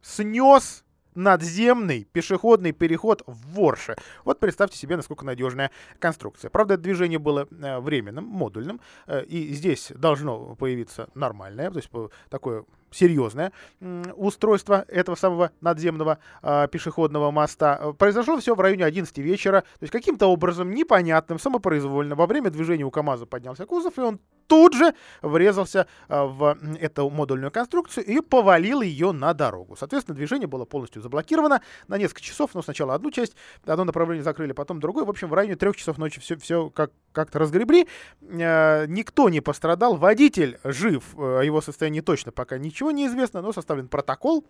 снес 0.00 0.84
надземный 1.18 2.04
пешеходный 2.04 2.72
переход 2.72 3.22
в 3.26 3.54
Ворше. 3.54 3.96
Вот 4.24 4.38
представьте 4.38 4.78
себе, 4.78 4.96
насколько 4.96 5.24
надежная 5.24 5.70
конструкция. 5.98 6.48
Правда, 6.48 6.76
движение 6.76 7.18
было 7.18 7.48
э, 7.50 7.80
временным, 7.80 8.24
модульным, 8.24 8.80
э, 9.06 9.24
и 9.24 9.52
здесь 9.52 9.92
должно 9.94 10.54
появиться 10.54 11.08
нормальное, 11.14 11.70
то 11.70 11.78
есть 11.78 11.90
такое 12.30 12.64
серьезное 12.90 13.52
устройство 14.16 14.84
этого 14.88 15.14
самого 15.14 15.50
надземного 15.60 16.18
э, 16.42 16.68
пешеходного 16.70 17.30
моста. 17.30 17.92
Произошло 17.98 18.38
все 18.38 18.54
в 18.54 18.60
районе 18.60 18.84
11 18.84 19.18
вечера. 19.18 19.60
То 19.60 19.82
есть 19.82 19.92
каким-то 19.92 20.28
образом 20.28 20.70
непонятным, 20.70 21.38
самопроизвольно, 21.38 22.14
во 22.14 22.26
время 22.26 22.50
движения 22.50 22.84
у 22.84 22.90
КАМАЗа 22.90 23.26
поднялся 23.26 23.66
кузов, 23.66 23.98
и 23.98 24.00
он 24.00 24.20
тут 24.48 24.74
же 24.74 24.94
врезался 25.22 25.86
э, 26.08 26.24
в 26.24 26.58
эту 26.80 27.08
модульную 27.10 27.52
конструкцию 27.52 28.04
и 28.04 28.20
повалил 28.20 28.80
ее 28.80 29.12
на 29.12 29.32
дорогу. 29.34 29.76
Соответственно, 29.76 30.16
движение 30.16 30.48
было 30.48 30.64
полностью 30.64 31.00
заблокировано 31.00 31.62
на 31.86 31.98
несколько 31.98 32.22
часов. 32.22 32.50
Но 32.54 32.62
сначала 32.62 32.94
одну 32.94 33.12
часть, 33.12 33.36
одно 33.64 33.84
направление 33.84 34.24
закрыли, 34.24 34.52
потом 34.52 34.80
другое. 34.80 35.04
В 35.04 35.10
общем, 35.10 35.28
в 35.28 35.34
районе 35.34 35.54
трех 35.54 35.76
часов 35.76 35.98
ночи 35.98 36.20
все, 36.20 36.36
все 36.36 36.70
как, 36.70 36.90
как-то 37.12 37.38
разгребли. 37.38 37.86
Э, 38.22 38.86
никто 38.88 39.28
не 39.28 39.40
пострадал. 39.40 39.96
Водитель 39.96 40.58
жив. 40.64 41.04
Э, 41.16 41.38
о 41.38 41.42
его 41.42 41.60
состоянии 41.60 42.00
точно 42.00 42.32
пока 42.32 42.58
ничего 42.58 42.90
не 42.90 43.06
известно, 43.06 43.42
но 43.42 43.52
составлен 43.52 43.88
протокол 43.88 44.44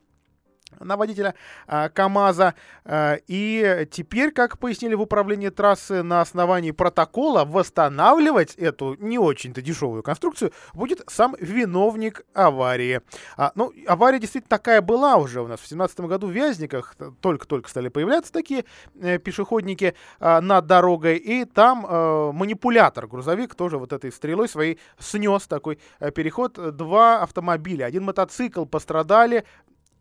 на 0.80 0.96
водителя 0.96 1.34
э, 1.66 1.88
КАМАЗа. 1.90 2.54
Э, 2.84 3.18
и 3.26 3.86
теперь, 3.90 4.32
как 4.32 4.58
пояснили 4.58 4.94
в 4.94 5.00
управлении 5.00 5.48
трассы, 5.48 6.02
на 6.02 6.20
основании 6.20 6.70
протокола 6.70 7.44
восстанавливать 7.44 8.54
эту 8.54 8.96
не 8.98 9.18
очень-то 9.18 9.62
дешевую 9.62 10.02
конструкцию 10.02 10.52
будет 10.74 11.02
сам 11.08 11.36
виновник 11.40 12.22
аварии. 12.34 13.00
А, 13.36 13.52
ну, 13.54 13.72
авария 13.86 14.18
действительно 14.18 14.50
такая 14.50 14.82
была 14.82 15.16
уже 15.16 15.40
у 15.40 15.46
нас. 15.46 15.60
В 15.60 15.68
2017 15.68 16.00
году 16.00 16.26
в 16.26 16.30
Вязниках 16.30 16.96
только-только 17.20 17.68
стали 17.68 17.88
появляться 17.88 18.32
такие 18.32 18.64
э, 19.00 19.18
пешеходники 19.18 19.94
э, 20.20 20.40
над 20.40 20.66
дорогой. 20.66 21.16
И 21.16 21.44
там 21.44 21.86
э, 21.86 22.32
манипулятор, 22.32 23.06
грузовик, 23.06 23.54
тоже 23.54 23.78
вот 23.78 23.92
этой 23.92 24.12
стрелой 24.12 24.48
своей 24.48 24.78
снес 24.98 25.46
такой 25.46 25.78
э, 26.00 26.10
переход. 26.10 26.76
Два 26.76 27.22
автомобиля, 27.22 27.84
один 27.84 28.04
мотоцикл 28.04 28.64
пострадали, 28.64 29.44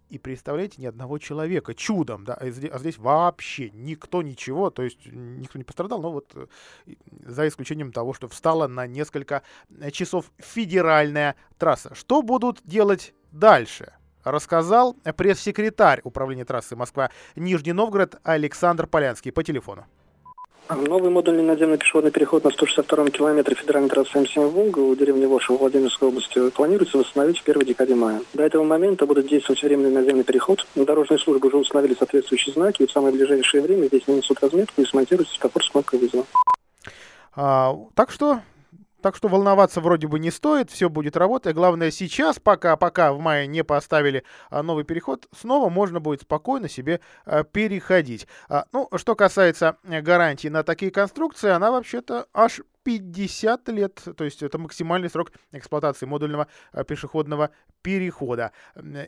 и 0.09 0.17
представляете, 0.17 0.81
ни 0.81 0.85
одного 0.85 1.17
человека 1.17 1.73
чудом, 1.73 2.23
да, 2.23 2.33
а 2.33 2.49
здесь, 2.49 2.71
а 2.71 2.79
здесь 2.79 2.97
вообще 2.97 3.69
никто 3.71 4.21
ничего, 4.21 4.69
то 4.69 4.83
есть 4.83 5.05
никто 5.05 5.57
не 5.57 5.63
пострадал, 5.63 6.01
но 6.01 6.11
вот 6.11 6.31
э, 6.35 6.47
за 7.25 7.47
исключением 7.47 7.91
того, 7.91 8.13
что 8.13 8.27
встала 8.27 8.67
на 8.67 8.87
несколько 8.87 9.43
э, 9.69 9.91
часов 9.91 10.31
федеральная 10.37 11.35
трасса. 11.57 11.93
Что 11.93 12.21
будут 12.21 12.61
делать 12.63 13.13
дальше? 13.31 13.93
Рассказал 14.23 14.93
пресс-секретарь 14.93 16.01
управления 16.03 16.45
трассы 16.45 16.75
Москва-Нижний 16.75 17.73
Новгород 17.73 18.19
Александр 18.23 18.85
Полянский 18.85 19.31
по 19.31 19.43
телефону. 19.43 19.85
Новый 20.69 21.09
модульный 21.09 21.43
надземный 21.43 21.77
пешеходный 21.77 22.11
переход 22.11 22.43
на 22.43 22.49
162-м 22.49 23.09
километре 23.09 23.55
федеральной 23.55 23.89
трассы 23.89 24.17
М7 24.17 24.49
Волга 24.49 24.79
у 24.79 24.93
деревни 24.95 25.25
Воша 25.25 25.53
в 25.53 25.59
Владимирской 25.59 26.09
области 26.09 26.49
планируется 26.49 26.97
восстановить 26.97 27.39
в 27.39 27.43
первой 27.43 27.63
декаде 27.63 27.95
мая. 27.95 28.21
До 28.33 28.43
этого 28.43 28.65
момента 28.65 29.05
будет 29.05 29.27
действовать 29.27 29.63
временный 29.63 29.91
наземный 29.91 30.25
переход. 30.25 30.67
Дорожные 30.75 31.19
службы 31.19 31.47
уже 31.47 31.57
установили 31.57 31.95
соответствующие 31.97 32.53
знаки, 32.53 32.83
и 32.83 32.85
в 32.85 32.91
самое 32.91 33.13
ближайшее 33.13 33.63
время 33.63 33.85
здесь 33.87 34.05
нанесут 34.07 34.41
разметку 34.41 34.81
и 34.81 34.85
смонтируют 34.85 35.29
светофор 35.29 35.63
с 35.63 35.69
кнопкой 35.69 35.99
вызова. 35.99 36.25
А, 37.33 37.73
так 37.95 38.11
что 38.11 38.41
так 39.01 39.15
что 39.15 39.27
волноваться 39.27 39.81
вроде 39.81 40.07
бы 40.07 40.19
не 40.19 40.31
стоит, 40.31 40.71
все 40.71 40.89
будет 40.89 41.17
работать. 41.17 41.55
Главное 41.55 41.91
сейчас, 41.91 42.39
пока, 42.39 42.75
пока 42.75 43.13
в 43.13 43.19
мае 43.19 43.47
не 43.47 43.63
поставили 43.63 44.23
а, 44.49 44.63
новый 44.63 44.83
переход, 44.83 45.27
снова 45.37 45.69
можно 45.69 45.99
будет 45.99 46.21
спокойно 46.21 46.69
себе 46.69 46.99
а, 47.25 47.43
переходить. 47.43 48.27
А, 48.49 48.65
ну, 48.71 48.89
что 48.95 49.15
касается 49.15 49.77
э, 49.83 50.01
гарантии 50.01 50.47
на 50.47 50.63
такие 50.63 50.91
конструкции, 50.91 51.49
она 51.49 51.71
вообще-то 51.71 52.27
аж 52.33 52.61
50 52.87 53.67
лет, 53.67 54.01
то 54.15 54.23
есть 54.23 54.41
это 54.41 54.57
максимальный 54.57 55.09
срок 55.09 55.33
эксплуатации 55.51 56.05
модульного 56.05 56.47
э, 56.71 56.85
пешеходного 56.85 57.49
перехода. 57.81 58.53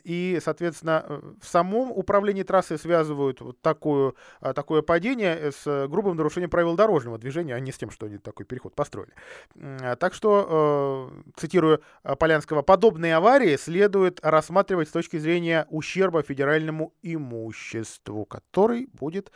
И, 0.03 0.38
соответственно, 0.43 1.05
э, 1.07 1.21
в 1.41 1.48
самом 1.48 1.89
управлении 1.91 2.43
трассы 2.43 2.77
связывают 2.77 3.39
вот 3.39 3.62
такую, 3.62 4.17
э, 4.41 4.51
такое 4.53 4.81
падение 4.81 5.53
с 5.53 5.88
грубым 5.88 6.17
нарушением 6.17 6.50
правил 6.50 6.75
дорожного 6.75 7.17
движения, 7.17 7.55
а 7.55 7.59
не 7.62 7.71
с 7.71 7.77
тем, 7.77 7.89
что 7.89 8.07
они 8.07 8.17
такой 8.17 8.45
переход 8.45 8.75
построили. 8.75 9.13
Так 9.98 10.13
что, 10.13 11.09
цитирую 11.38 11.81
Полянского, 12.19 12.63
подобные 12.63 13.15
аварии 13.15 13.55
следует 13.55 14.19
рассматривать 14.21 14.89
с 14.89 14.91
точки 14.91 15.15
зрения 15.19 15.65
ущерба 15.69 16.21
федеральному 16.21 16.93
имуществу, 17.01 18.25
который 18.25 18.89
будет 18.91 19.31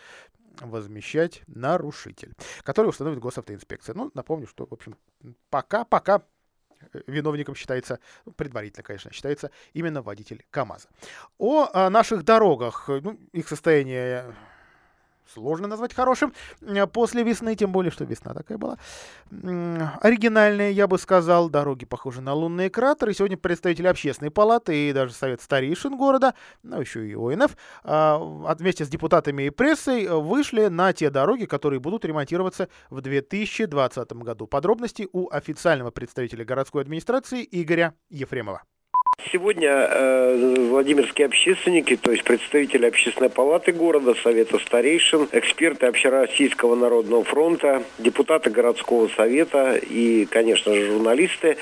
возмещать 0.60 1.42
нарушитель, 1.48 2.34
который 2.64 2.88
установит 2.88 3.20
госавтоинспекция. 3.20 3.96
Ну, 3.96 4.12
напомню, 4.14 4.48
что, 4.48 4.66
в 4.66 4.74
общем, 4.74 4.98
пока, 5.50 5.84
пока 5.84 6.22
э, 6.94 7.02
виновником 7.08 7.56
считается, 7.56 8.00
предварительно, 8.36 8.84
конечно, 8.84 9.12
считается 9.12 9.52
именно 9.74 10.02
водитель 10.02 10.46
КАМАЗа. 10.52 10.90
О, 11.38 11.70
о 11.74 11.90
наших 11.90 12.24
дорогах, 12.24 12.88
ну, 12.88 13.20
их 13.32 13.48
состояние 13.48 14.34
сложно 15.32 15.68
назвать 15.68 15.94
хорошим 15.94 16.34
э, 16.62 16.88
после 16.88 17.24
весны, 17.24 17.56
тем 17.56 17.72
более, 17.72 17.92
что 17.92 18.06
весна 18.06 18.34
такая 18.34 18.58
была. 18.58 18.78
Оригинальные, 20.02 20.72
я 20.72 20.88
бы 20.88 20.98
сказал, 20.98 21.50
дороги 21.50 21.86
похожи 21.86 22.22
на 22.22 22.34
лунные 22.34 22.70
кратеры. 22.70 23.14
Сегодня 23.14 23.38
представители 23.38 23.88
общественной 23.88 24.32
палаты 24.32 24.90
и 24.90 24.94
даже 24.94 25.14
совет 25.14 25.42
старейшин 25.42 25.98
города, 25.98 26.34
ну 26.64 26.80
еще 26.80 27.08
и 27.08 27.14
ОНФ, 27.14 27.56
а, 27.84 28.18
вместе 28.58 28.86
с 28.86 28.90
депутатами 28.90 29.44
и 29.44 29.50
прессой 29.50 30.08
вышли 30.08 30.68
на 30.68 30.94
те 30.94 31.10
дороги, 31.10 31.46
которые 31.46 31.80
будут 31.80 32.06
ремонтироваться 32.06 32.70
в 32.90 33.02
2020 33.02 34.12
году. 34.24 34.48
Подробности 34.48 35.08
у 35.12 35.30
официального 35.30 35.92
представителя 35.92 36.46
городской 36.46 36.82
администрации 36.82 37.48
Игоря 37.52 37.96
Ефремова. 38.10 38.64
Сегодня 39.32 39.70
э, 39.70 40.68
владимирские 40.70 41.26
общественники, 41.26 41.96
то 41.98 42.12
есть 42.12 42.24
представители 42.24 42.86
общественной 42.86 43.30
палаты 43.30 43.72
города, 43.72 44.14
совета 44.16 44.60
старейшин, 44.60 45.28
эксперты 45.32 45.88
Общероссийского 45.88 46.76
народного 46.76 47.24
фронта, 47.24 47.84
депутаты 47.98 48.50
городского 48.50 49.08
совета 49.10 49.76
и, 49.76 50.26
конечно 50.26 50.74
же, 50.74 50.86
журналисты 50.86 51.58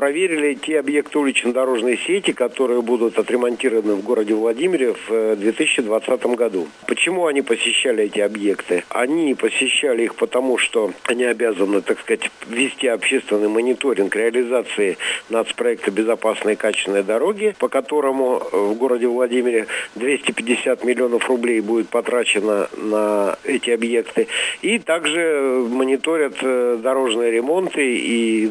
проверили 0.00 0.54
те 0.54 0.80
объекты 0.80 1.18
улично-дорожной 1.18 1.98
сети, 1.98 2.32
которые 2.32 2.80
будут 2.80 3.18
отремонтированы 3.18 3.96
в 3.96 4.02
городе 4.02 4.32
Владимире 4.32 4.94
в 4.94 5.36
2020 5.36 6.08
э, 6.08 6.34
году. 6.36 6.68
Почему 6.86 7.26
они 7.26 7.42
посещали 7.42 8.04
эти 8.04 8.20
объекты? 8.20 8.82
Они 8.88 9.34
посещали 9.34 10.04
их 10.04 10.14
потому, 10.14 10.56
что 10.56 10.92
они 11.04 11.24
обязаны, 11.24 11.82
так 11.82 12.00
сказать, 12.00 12.30
вести 12.48 12.86
общественный 12.86 13.48
мониторинг 13.48 14.16
реализации 14.16 14.96
нацпроекта 15.28 15.90
«Безопасные 15.90 16.56
качественные 16.56 17.02
дороги», 17.02 17.54
по 17.58 17.68
которому 17.68 18.38
э, 18.40 18.56
в 18.56 18.78
городе 18.78 19.06
Владимире 19.06 19.66
250 19.96 20.82
миллионов 20.82 21.28
рублей 21.28 21.60
будет 21.60 21.90
потрачено 21.90 22.70
на 22.74 23.36
эти 23.44 23.68
объекты. 23.68 24.28
И 24.62 24.78
также 24.78 25.66
мониторят 25.68 26.36
э, 26.40 26.78
дорожные 26.82 27.30
ремонты 27.32 27.98
и 27.98 28.50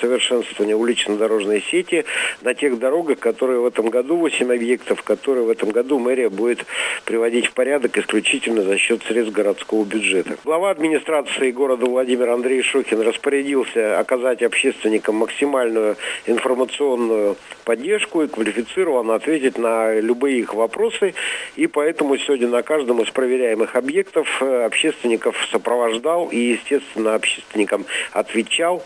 совершенствование 0.00 0.75
улично-дорожной 0.76 1.62
сети 1.62 2.04
на 2.42 2.54
тех 2.54 2.78
дорогах, 2.78 3.18
которые 3.18 3.60
в 3.60 3.66
этом 3.66 3.88
году, 3.90 4.16
8 4.16 4.52
объектов, 4.52 5.02
которые 5.02 5.44
в 5.46 5.50
этом 5.50 5.70
году 5.70 5.98
мэрия 5.98 6.28
будет 6.28 6.64
приводить 7.04 7.46
в 7.46 7.52
порядок 7.52 7.96
исключительно 7.98 8.62
за 8.62 8.78
счет 8.78 9.02
средств 9.02 9.34
городского 9.34 9.84
бюджета. 9.84 10.36
Глава 10.44 10.70
администрации 10.70 11.50
города 11.50 11.86
Владимир 11.86 12.30
Андрей 12.30 12.62
Шохин 12.62 13.00
распорядился 13.00 13.98
оказать 13.98 14.42
общественникам 14.42 15.16
максимальную 15.16 15.96
информационную 16.26 17.36
поддержку 17.64 18.22
и 18.22 18.28
квалифицированно 18.28 19.14
ответить 19.14 19.58
на 19.58 19.98
любые 20.00 20.40
их 20.40 20.54
вопросы. 20.54 21.14
И 21.56 21.66
поэтому 21.66 22.16
сегодня 22.18 22.48
на 22.48 22.62
каждом 22.62 23.02
из 23.02 23.10
проверяемых 23.10 23.76
объектов 23.76 24.42
э, 24.42 24.64
общественников 24.64 25.36
сопровождал 25.50 26.28
и, 26.28 26.38
естественно, 26.38 27.14
общественникам 27.14 27.86
отвечал 28.12 28.82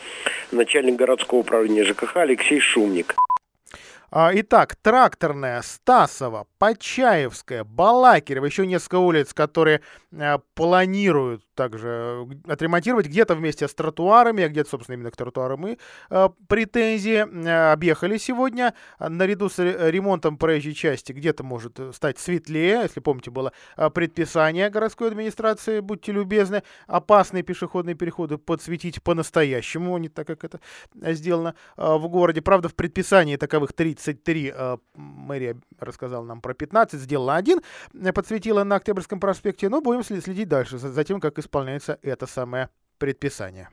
начальник 0.53 0.97
городского 0.97 1.41
управления 1.41 1.85
ЖКХ 1.85 2.17
Алексей 2.17 2.61
Шумник. 2.61 3.15
А, 4.11 4.31
итак, 4.35 4.77
Тракторная, 4.77 5.63
Стасова, 5.63 6.47
Почаевская, 6.61 7.65
Балакирева, 7.65 8.45
еще 8.45 8.67
несколько 8.67 8.99
улиц, 8.99 9.33
которые 9.35 9.81
э, 10.13 10.39
планируют 10.55 11.43
также 11.55 12.27
э, 12.47 12.53
отремонтировать 12.53 13.07
где-то 13.07 13.35
вместе 13.35 13.67
с 13.67 13.75
тротуарами, 13.75 14.45
а 14.45 14.49
где-то, 14.49 14.71
собственно, 14.71 14.95
именно 14.95 15.11
к 15.11 15.17
тротуарам 15.17 15.67
и 15.67 15.79
э, 16.11 16.29
претензии. 16.49 17.71
Объехали 17.73 18.19
сегодня. 18.19 18.75
Наряду 18.99 19.49
с 19.49 19.59
ремонтом 19.59 20.37
проезжей 20.37 20.75
части 20.75 21.13
где-то 21.13 21.45
может 21.45 21.81
стать 21.95 22.19
светлее. 22.19 22.83
Если 22.83 23.01
помните, 23.01 23.31
было 23.31 23.53
предписание 23.95 24.71
городской 24.71 25.09
администрации, 25.09 25.81
будьте 25.81 26.13
любезны, 26.13 26.63
опасные 26.87 27.43
пешеходные 27.43 27.95
переходы 27.95 28.39
подсветить 28.39 29.03
по-настоящему, 29.03 29.97
не 29.99 30.09
так, 30.09 30.27
как 30.27 30.45
это 30.45 30.61
сделано 30.95 31.55
в 31.77 32.07
городе. 32.09 32.43
Правда, 32.43 32.69
в 32.69 32.75
предписании 32.75 33.37
таковых 33.37 33.73
30 33.73 34.21
33, 34.21 34.53
э, 34.55 34.77
мэрия 34.95 35.57
рассказала 35.79 36.25
нам 36.25 36.41
про 36.41 36.50
15, 36.55 37.01
сделала 37.01 37.37
один, 37.37 37.61
э, 37.95 38.13
подсветила 38.13 38.65
на 38.65 38.77
Октябрьском 38.77 39.21
проспекте, 39.21 39.69
но 39.69 39.81
будем 39.81 40.03
следить 40.03 40.49
дальше 40.49 40.79
за 40.79 41.05
тем, 41.05 41.21
как 41.21 41.39
исполняется 41.39 41.99
это 42.03 42.27
самое 42.27 42.69
предписание. 42.99 43.69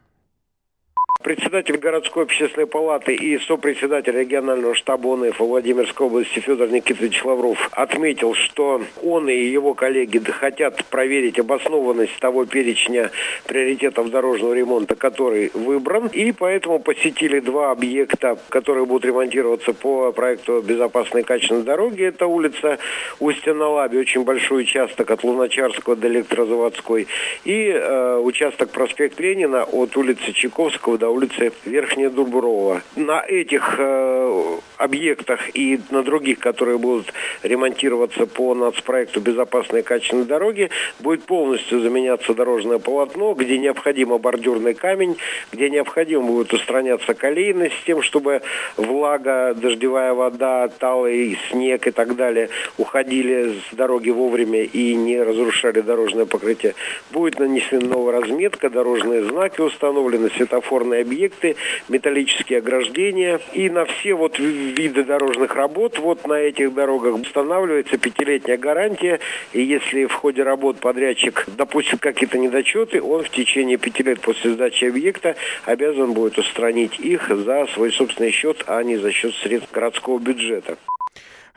Председатель 1.23 1.77
городской 1.77 2.23
общественной 2.23 2.67
палаты 2.67 3.13
и 3.13 3.37
сопредседатель 3.39 4.15
регионального 4.15 4.75
штаба 4.75 5.13
ОНФ 5.13 5.39
Владимирской 5.39 6.07
области 6.07 6.39
Федор 6.39 6.69
Никитович 6.69 7.25
Лавров 7.25 7.69
отметил, 7.71 8.33
что 8.33 8.81
он 9.03 9.27
и 9.27 9.35
его 9.35 9.73
коллеги 9.73 10.19
хотят 10.19 10.85
проверить 10.85 11.39
обоснованность 11.39 12.17
того 12.19 12.45
перечня 12.45 13.11
приоритетов 13.45 14.09
дорожного 14.09 14.53
ремонта, 14.53 14.95
который 14.95 15.51
выбран, 15.53 16.07
и 16.07 16.31
поэтому 16.31 16.79
посетили 16.79 17.39
два 17.39 17.71
объекта, 17.71 18.37
которые 18.49 18.85
будут 18.85 19.05
ремонтироваться 19.05 19.73
по 19.73 20.11
проекту 20.11 20.61
безопасной 20.61 21.21
и 21.21 21.23
качественной 21.25 21.63
дороги. 21.63 22.03
Это 22.03 22.27
улица 22.27 22.77
Устья-на-Лабе, 23.19 23.99
очень 23.99 24.23
большой 24.23 24.61
участок 24.61 25.09
от 25.11 25.23
Луначарского 25.23 25.95
до 25.95 26.07
Электрозаводской, 26.07 27.07
и 27.43 27.69
э, 27.69 28.17
участок 28.19 28.69
проспект 28.69 29.19
Ленина 29.19 29.63
от 29.63 29.97
улицы 29.97 30.31
Чайковского 30.31 30.97
до 30.97 31.06
до 31.07 31.11
улицы 31.11 31.53
Верхняя 31.63 32.09
Дуброва. 32.09 32.81
На 32.97 33.23
этих 33.25 33.75
э, 33.77 34.57
объектах 34.77 35.55
и 35.55 35.79
на 35.89 36.03
других, 36.03 36.39
которые 36.39 36.77
будут 36.77 37.13
ремонтироваться 37.43 38.25
по 38.25 38.53
нацпроекту 38.53 39.21
«Безопасные 39.21 39.83
качественные 39.83 40.25
дороги», 40.25 40.69
будет 40.99 41.23
полностью 41.23 41.79
заменяться 41.79 42.33
дорожное 42.33 42.79
полотно, 42.79 43.33
где 43.33 43.57
необходимо 43.57 44.17
бордюрный 44.17 44.73
камень, 44.73 45.17
где 45.53 45.69
необходимо 45.69 46.23
будет 46.23 46.51
устраняться 46.53 47.13
колейность 47.13 47.79
с 47.79 47.83
тем, 47.85 48.01
чтобы 48.01 48.41
влага, 48.75 49.53
дождевая 49.53 50.13
вода, 50.13 50.67
талый 50.67 51.39
снег 51.49 51.87
и 51.87 51.91
так 51.91 52.17
далее 52.17 52.49
уходили 52.77 53.55
с 53.71 53.75
дороги 53.75 54.09
вовремя 54.09 54.63
и 54.63 54.93
не 54.93 55.21
разрушали 55.21 55.79
дорожное 55.79 56.25
покрытие. 56.25 56.75
Будет 57.11 57.39
нанесена 57.39 57.85
новая 57.85 58.19
разметка, 58.19 58.69
дорожные 58.69 59.23
знаки 59.23 59.61
установлены, 59.61 60.29
светофорные 60.35 60.96
опорные 60.97 61.01
объекты, 61.01 61.55
металлические 61.89 62.59
ограждения. 62.59 63.39
И 63.53 63.69
на 63.69 63.85
все 63.85 64.13
вот 64.13 64.39
виды 64.39 65.03
дорожных 65.03 65.55
работ 65.55 65.99
вот 65.99 66.27
на 66.27 66.33
этих 66.33 66.73
дорогах 66.73 67.15
устанавливается 67.15 67.97
пятилетняя 67.97 68.57
гарантия. 68.57 69.19
И 69.53 69.61
если 69.61 70.05
в 70.05 70.13
ходе 70.13 70.43
работ 70.43 70.79
подрядчик 70.79 71.45
допустит 71.57 71.99
какие-то 71.99 72.37
недочеты, 72.37 73.01
он 73.01 73.23
в 73.23 73.29
течение 73.29 73.77
пяти 73.77 74.03
лет 74.03 74.21
после 74.21 74.51
сдачи 74.51 74.85
объекта 74.85 75.35
обязан 75.65 76.13
будет 76.13 76.37
устранить 76.37 76.99
их 76.99 77.29
за 77.29 77.67
свой 77.73 77.91
собственный 77.91 78.31
счет, 78.31 78.63
а 78.67 78.83
не 78.83 78.97
за 78.97 79.11
счет 79.11 79.33
средств 79.35 79.71
городского 79.71 80.19
бюджета. 80.19 80.77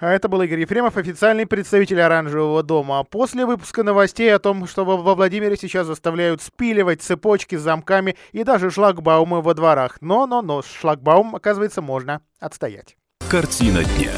А 0.00 0.12
это 0.12 0.28
был 0.28 0.40
Игорь 0.40 0.60
Ефремов, 0.60 0.96
официальный 0.96 1.44
представитель 1.44 2.00
Оранжевого 2.00 2.62
дома. 2.62 3.04
После 3.04 3.44
выпуска 3.44 3.82
новостей 3.82 4.34
о 4.34 4.38
том, 4.38 4.66
что 4.66 4.86
во 4.86 5.14
Владимире 5.14 5.58
сейчас 5.58 5.86
заставляют 5.86 6.40
спиливать 6.40 7.02
цепочки 7.02 7.56
с 7.56 7.60
замками 7.60 8.16
и 8.32 8.42
даже 8.42 8.70
шлагбаумы 8.70 9.42
во 9.42 9.52
дворах. 9.52 9.98
Но-но-но, 10.00 10.62
шлагбаум, 10.62 11.36
оказывается, 11.36 11.82
можно 11.82 12.22
отстоять. 12.38 12.96
Картина 13.28 13.84
дня. 13.84 14.12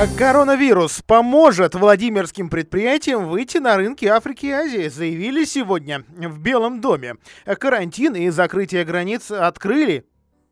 А 0.00 0.06
коронавирус 0.16 1.02
поможет 1.06 1.74
владимирским 1.74 2.50
предприятиям 2.50 3.26
выйти 3.26 3.58
на 3.58 3.76
рынки 3.76 4.04
Африки 4.04 4.46
и 4.46 4.50
Азии, 4.50 4.88
заявили 4.88 5.44
сегодня 5.44 6.04
в 6.08 6.38
Белом 6.38 6.80
доме. 6.80 7.16
Карантин 7.46 8.14
и 8.14 8.28
закрытие 8.28 8.84
границ 8.84 9.30
открыли 9.30 10.04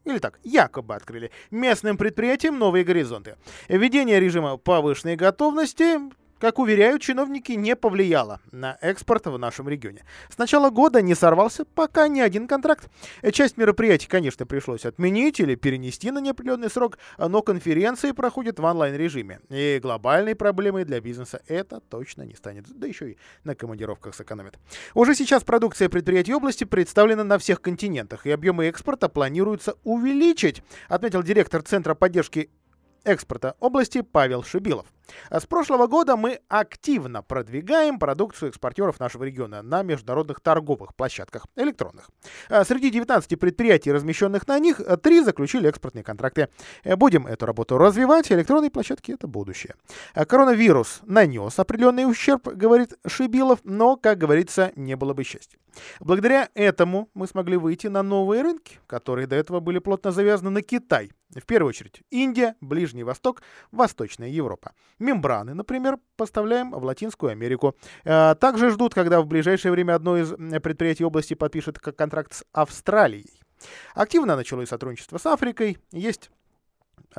или 0.06 0.18
так, 0.18 0.38
якобы 0.42 0.94
открыли 0.94 1.30
местным 1.50 1.96
предприятиям 1.96 2.58
новые 2.58 2.84
горизонты. 2.84 3.36
Введение 3.68 4.20
режима 4.20 4.56
повышенной 4.56 5.16
готовности 5.16 5.98
как 6.38 6.58
уверяют 6.58 7.02
чиновники, 7.02 7.52
не 7.52 7.76
повлияло 7.76 8.40
на 8.52 8.76
экспорт 8.80 9.26
в 9.26 9.38
нашем 9.38 9.68
регионе. 9.68 10.04
С 10.28 10.38
начала 10.38 10.70
года 10.70 11.02
не 11.02 11.14
сорвался 11.14 11.64
пока 11.64 12.08
ни 12.08 12.20
один 12.20 12.46
контракт. 12.46 12.88
Часть 13.32 13.56
мероприятий, 13.56 14.08
конечно, 14.08 14.46
пришлось 14.46 14.84
отменить 14.84 15.40
или 15.40 15.54
перенести 15.54 16.10
на 16.10 16.20
неопределенный 16.20 16.70
срок, 16.70 16.98
но 17.18 17.42
конференции 17.42 18.12
проходят 18.12 18.58
в 18.58 18.64
онлайн-режиме. 18.64 19.40
И 19.48 19.78
глобальной 19.82 20.34
проблемой 20.34 20.84
для 20.84 21.00
бизнеса 21.00 21.42
это 21.46 21.80
точно 21.80 22.22
не 22.22 22.34
станет. 22.34 22.66
Да 22.68 22.86
еще 22.86 23.12
и 23.12 23.18
на 23.44 23.54
командировках 23.54 24.14
сэкономит. 24.14 24.58
Уже 24.94 25.14
сейчас 25.14 25.44
продукция 25.44 25.88
предприятий 25.88 26.34
области 26.34 26.64
представлена 26.64 27.24
на 27.24 27.38
всех 27.38 27.60
континентах, 27.60 28.26
и 28.26 28.30
объемы 28.30 28.66
экспорта 28.66 29.08
планируется 29.08 29.76
увеличить, 29.84 30.62
отметил 30.88 31.22
директор 31.22 31.62
Центра 31.62 31.94
поддержки 31.94 32.50
экспорта 33.06 33.54
области 33.60 34.02
Павел 34.02 34.42
Шибилов. 34.42 34.86
С 35.30 35.46
прошлого 35.46 35.86
года 35.86 36.16
мы 36.16 36.40
активно 36.48 37.22
продвигаем 37.22 37.98
продукцию 37.98 38.50
экспортеров 38.50 38.98
нашего 38.98 39.22
региона 39.22 39.62
на 39.62 39.82
международных 39.82 40.40
торговых 40.40 40.94
площадках 40.96 41.46
электронных. 41.54 42.10
А 42.48 42.64
среди 42.64 42.90
19 42.90 43.38
предприятий, 43.38 43.92
размещенных 43.92 44.48
на 44.48 44.58
них, 44.58 44.80
три 45.02 45.22
заключили 45.22 45.68
экспортные 45.68 46.02
контракты. 46.02 46.48
Э, 46.82 46.96
будем 46.96 47.26
эту 47.26 47.46
работу 47.46 47.78
развивать. 47.78 48.30
Электронные 48.32 48.70
площадки— 48.70 49.12
это 49.12 49.28
будущее. 49.28 49.76
Коронавирус 50.14 51.00
нанес 51.04 51.56
определенный 51.58 52.10
ущерб, 52.10 52.48
говорит 52.48 52.94
Шибилов, 53.06 53.60
но, 53.62 53.96
как 53.96 54.18
говорится, 54.18 54.72
не 54.74 54.96
было 54.96 55.14
бы 55.14 55.22
счастья. 55.22 55.58
Благодаря 56.00 56.48
этому 56.54 57.08
мы 57.14 57.26
смогли 57.26 57.56
выйти 57.56 57.86
на 57.86 58.02
новые 58.02 58.42
рынки, 58.42 58.80
которые 58.86 59.26
до 59.26 59.36
этого 59.36 59.60
были 59.60 59.78
плотно 59.78 60.10
завязаны 60.10 60.50
на 60.50 60.62
Китай. 60.62 61.12
В 61.34 61.44
первую 61.44 61.70
очередь 61.70 62.02
Индия, 62.10 62.54
Ближний 62.60 63.02
Восток, 63.02 63.42
Восточная 63.72 64.28
Европа. 64.28 64.72
Мембраны, 64.98 65.54
например, 65.54 65.98
поставляем 66.16 66.70
в 66.70 66.84
Латинскую 66.84 67.30
Америку. 67.30 67.74
Э, 68.04 68.34
также 68.36 68.70
ждут, 68.70 68.94
когда 68.94 69.20
в 69.20 69.26
ближайшее 69.26 69.72
время 69.72 69.94
одно 69.94 70.16
из 70.16 70.30
предприятий 70.60 71.04
области 71.04 71.34
подпишет 71.34 71.78
контракт 71.78 72.32
с 72.34 72.44
Австралией. 72.52 73.40
Активно 73.94 74.36
началось 74.36 74.68
сотрудничество 74.68 75.18
с 75.18 75.26
Африкой. 75.26 75.78
Есть 75.90 76.30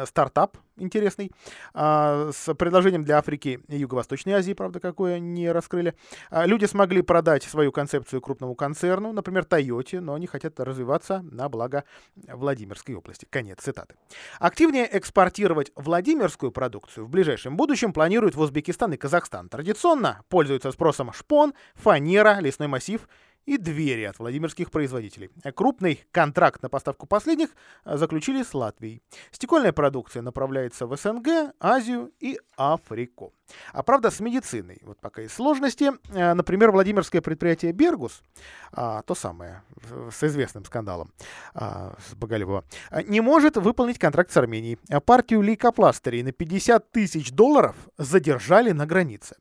стартап 0.05 0.57
интересный 0.77 1.31
а, 1.73 2.29
с 2.31 2.53
предложением 2.53 3.03
для 3.03 3.17
Африки 3.17 3.59
и 3.67 3.77
Юго-Восточной 3.77 4.33
Азии, 4.33 4.53
правда, 4.53 4.79
какое 4.79 5.19
не 5.19 5.51
раскрыли. 5.51 5.95
А, 6.29 6.45
люди 6.45 6.65
смогли 6.65 7.01
продать 7.01 7.43
свою 7.43 7.71
концепцию 7.71 8.21
крупному 8.21 8.55
концерну, 8.55 9.11
например, 9.11 9.45
Тойоте, 9.45 9.99
но 9.99 10.13
они 10.13 10.27
хотят 10.27 10.59
развиваться 10.59 11.23
на 11.31 11.49
благо 11.49 11.83
Владимирской 12.15 12.95
области. 12.95 13.27
Конец 13.29 13.59
цитаты. 13.61 13.95
Активнее 14.39 14.87
экспортировать 14.97 15.71
владимирскую 15.75 16.51
продукцию 16.51 17.05
в 17.05 17.09
ближайшем 17.09 17.57
будущем 17.57 17.93
планируют 17.93 18.35
в 18.35 18.41
Узбекистан 18.41 18.93
и 18.93 18.97
Казахстан. 18.97 19.49
Традиционно 19.49 20.21
пользуются 20.29 20.71
спросом 20.71 21.11
шпон, 21.13 21.53
фанера, 21.75 22.39
лесной 22.39 22.67
массив 22.67 23.07
и 23.47 23.57
двери 23.57 24.03
от 24.03 24.19
владимирских 24.19 24.69
производителей. 24.69 25.31
Крупный 25.55 26.03
контракт 26.11 26.61
на 26.61 26.69
поставку 26.69 27.07
последних 27.07 27.49
э, 27.85 27.97
заключили 27.97 28.43
с 28.43 28.53
Латвией. 28.53 29.01
Стекольная 29.31 29.71
продукция 29.71 30.21
направляется 30.21 30.85
в 30.85 30.95
СНГ, 30.95 31.53
Азию 31.59 32.11
и 32.19 32.39
Африку. 32.57 33.33
А 33.71 33.83
правда, 33.83 34.11
с 34.11 34.19
медициной. 34.19 34.79
Вот 34.83 34.99
пока 34.99 35.21
есть 35.21 35.33
сложности. 35.33 35.91
Э, 36.13 36.33
например, 36.33 36.71
Владимирское 36.71 37.21
предприятие 37.21 37.71
«Бергус», 37.71 38.21
а, 38.71 39.01
то 39.03 39.15
самое, 39.15 39.63
с 40.11 40.23
известным 40.23 40.65
скандалом 40.65 41.11
а, 41.53 41.95
с 42.09 42.15
Боголюбова, 42.15 42.65
э, 42.91 43.03
не 43.03 43.21
может 43.21 43.57
выполнить 43.57 43.99
контракт 43.99 44.31
с 44.31 44.37
Арменией. 44.37 44.77
Партию 45.05 45.41
лейкопластырей 45.41 46.23
на 46.23 46.31
50 46.31 46.91
тысяч 46.91 47.31
долларов 47.31 47.75
задержали 47.97 48.71
на 48.71 48.85
границе. 48.85 49.37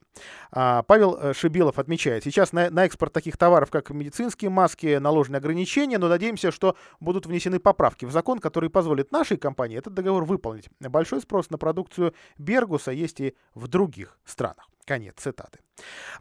А, 0.51 0.83
Павел 0.83 1.33
Шибилов 1.33 1.79
отмечает, 1.79 2.23
сейчас 2.23 2.53
на, 2.53 2.69
на 2.69 2.85
экспорт 2.85 3.13
таких 3.13 3.37
товаров, 3.37 3.69
как 3.69 3.89
медицинские 3.97 4.49
маски 4.49 4.97
наложены 4.97 5.37
ограничения, 5.37 5.97
но 5.97 6.07
надеемся, 6.07 6.51
что 6.51 6.75
будут 6.99 7.25
внесены 7.25 7.59
поправки 7.59 8.05
в 8.05 8.11
закон, 8.11 8.39
которые 8.39 8.69
позволят 8.69 9.11
нашей 9.11 9.37
компании 9.37 9.77
этот 9.77 9.93
договор 9.93 10.23
выполнить. 10.23 10.69
Большой 10.79 11.21
спрос 11.21 11.49
на 11.49 11.57
продукцию 11.57 12.13
Бергуса 12.37 12.91
есть 12.91 13.19
и 13.19 13.35
в 13.53 13.67
других 13.67 14.17
странах. 14.25 14.67
Конец 14.85 15.15
цитаты. 15.17 15.59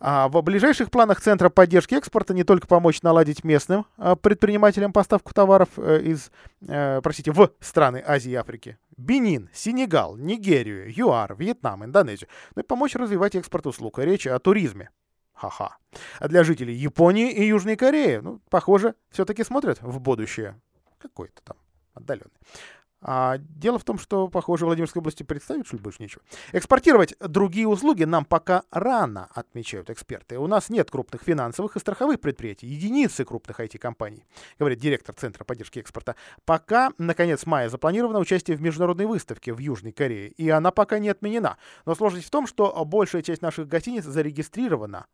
А 0.01 0.29
в 0.29 0.43
ближайших 0.43 0.91
планах 0.91 1.21
Центра 1.21 1.51
поддержки 1.51 1.95
экспорта 1.95 2.35
не 2.35 2.43
только 2.43 2.67
помочь 2.67 3.01
наладить 3.03 3.45
местным 3.45 3.87
а, 3.97 4.17
предпринимателям 4.17 4.93
поставку 4.93 5.33
товаров 5.33 5.69
э, 5.77 6.03
из, 6.03 6.33
э, 6.67 7.01
простите, 7.01 7.31
в 7.31 7.53
страны 7.61 8.03
Азии 8.05 8.33
и 8.33 8.35
Африки. 8.35 8.77
Бенин, 8.97 9.51
Сенегал, 9.55 10.17
Нигерию, 10.17 10.93
ЮАР, 10.93 11.37
Вьетнам, 11.37 11.85
Индонезию. 11.85 12.29
Но 12.57 12.63
и 12.63 12.65
помочь 12.67 12.97
развивать 12.97 13.37
экспорт 13.37 13.67
услуг. 13.67 14.01
Речь 14.01 14.27
о 14.27 14.39
туризме. 14.41 14.91
Ха-ха. 15.37 15.77
А 16.19 16.29
для 16.29 16.45
жителей 16.45 16.75
Японии 16.75 17.31
и 17.31 17.47
Южной 17.47 17.77
Кореи, 17.77 18.17
ну, 18.17 18.41
похоже, 18.49 18.95
все-таки 19.11 19.45
смотрят 19.45 19.81
в 19.83 20.01
будущее. 20.01 20.59
Какой-то 20.99 21.43
там 21.45 21.57
отдаленный. 21.95 22.33
А 23.03 23.37
дело 23.39 23.79
в 23.79 23.85
том, 23.85 23.99
что, 23.99 24.29
похоже, 24.29 24.65
в 24.65 24.69
Владимирской 24.69 25.01
области 25.01 25.23
представить, 25.23 25.71
ли, 25.73 25.79
больше 25.79 26.03
нечего. 26.03 26.23
Экспортировать 26.53 27.15
другие 27.21 27.69
услуги 27.69 28.05
нам 28.05 28.25
пока 28.25 28.63
рано, 28.71 29.29
отмечают 29.35 29.91
эксперты. 29.91 30.39
У 30.39 30.47
нас 30.47 30.71
нет 30.71 30.91
крупных 30.91 31.23
финансовых 31.23 31.77
и 31.77 31.79
страховых 31.79 32.19
предприятий, 32.19 32.67
единицы 32.67 33.25
крупных 33.25 33.61
IT-компаний, 33.61 34.25
говорит 34.59 34.81
директор 34.81 35.15
Центра 35.15 35.45
поддержки 35.45 35.79
экспорта. 35.79 36.17
Пока, 36.47 36.93
наконец 36.97 37.45
мая, 37.45 37.69
запланировано 37.69 38.19
участие 38.19 38.57
в 38.57 38.63
международной 38.63 39.07
выставке 39.07 39.53
в 39.53 39.59
Южной 39.59 39.93
Корее, 39.93 40.31
и 40.31 40.49
она 40.49 40.71
пока 40.71 40.99
не 40.99 41.11
отменена. 41.11 41.59
Но 41.85 41.95
сложность 41.95 42.27
в 42.27 42.31
том, 42.31 42.47
что 42.47 42.85
большая 42.87 43.23
часть 43.23 43.43
наших 43.43 43.69
гостиниц 43.69 44.05
зарегистрирована 44.05 45.07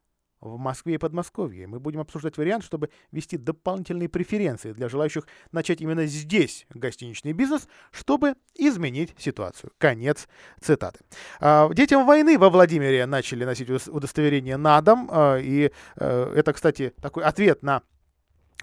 в 0.42 0.58
Москве 0.58 0.94
и 0.94 0.98
Подмосковье. 0.98 1.66
Мы 1.66 1.80
будем 1.80 2.00
обсуждать 2.00 2.36
вариант, 2.36 2.64
чтобы 2.64 2.90
ввести 3.12 3.38
дополнительные 3.38 4.08
преференции 4.08 4.72
для 4.72 4.88
желающих 4.88 5.26
начать 5.52 5.80
именно 5.80 6.04
здесь 6.06 6.66
гостиничный 6.74 7.32
бизнес, 7.32 7.68
чтобы 7.92 8.34
изменить 8.54 9.14
ситуацию. 9.16 9.72
Конец 9.78 10.28
цитаты. 10.60 11.00
А, 11.40 11.72
детям 11.72 12.06
войны 12.06 12.38
во 12.38 12.50
Владимире 12.50 13.06
начали 13.06 13.44
носить 13.44 13.70
удостоверение 13.88 14.56
на 14.56 14.80
дом. 14.82 15.08
А, 15.10 15.38
и 15.38 15.70
э, 15.96 16.32
это, 16.36 16.52
кстати, 16.52 16.92
такой 17.00 17.22
ответ 17.24 17.62
на 17.62 17.82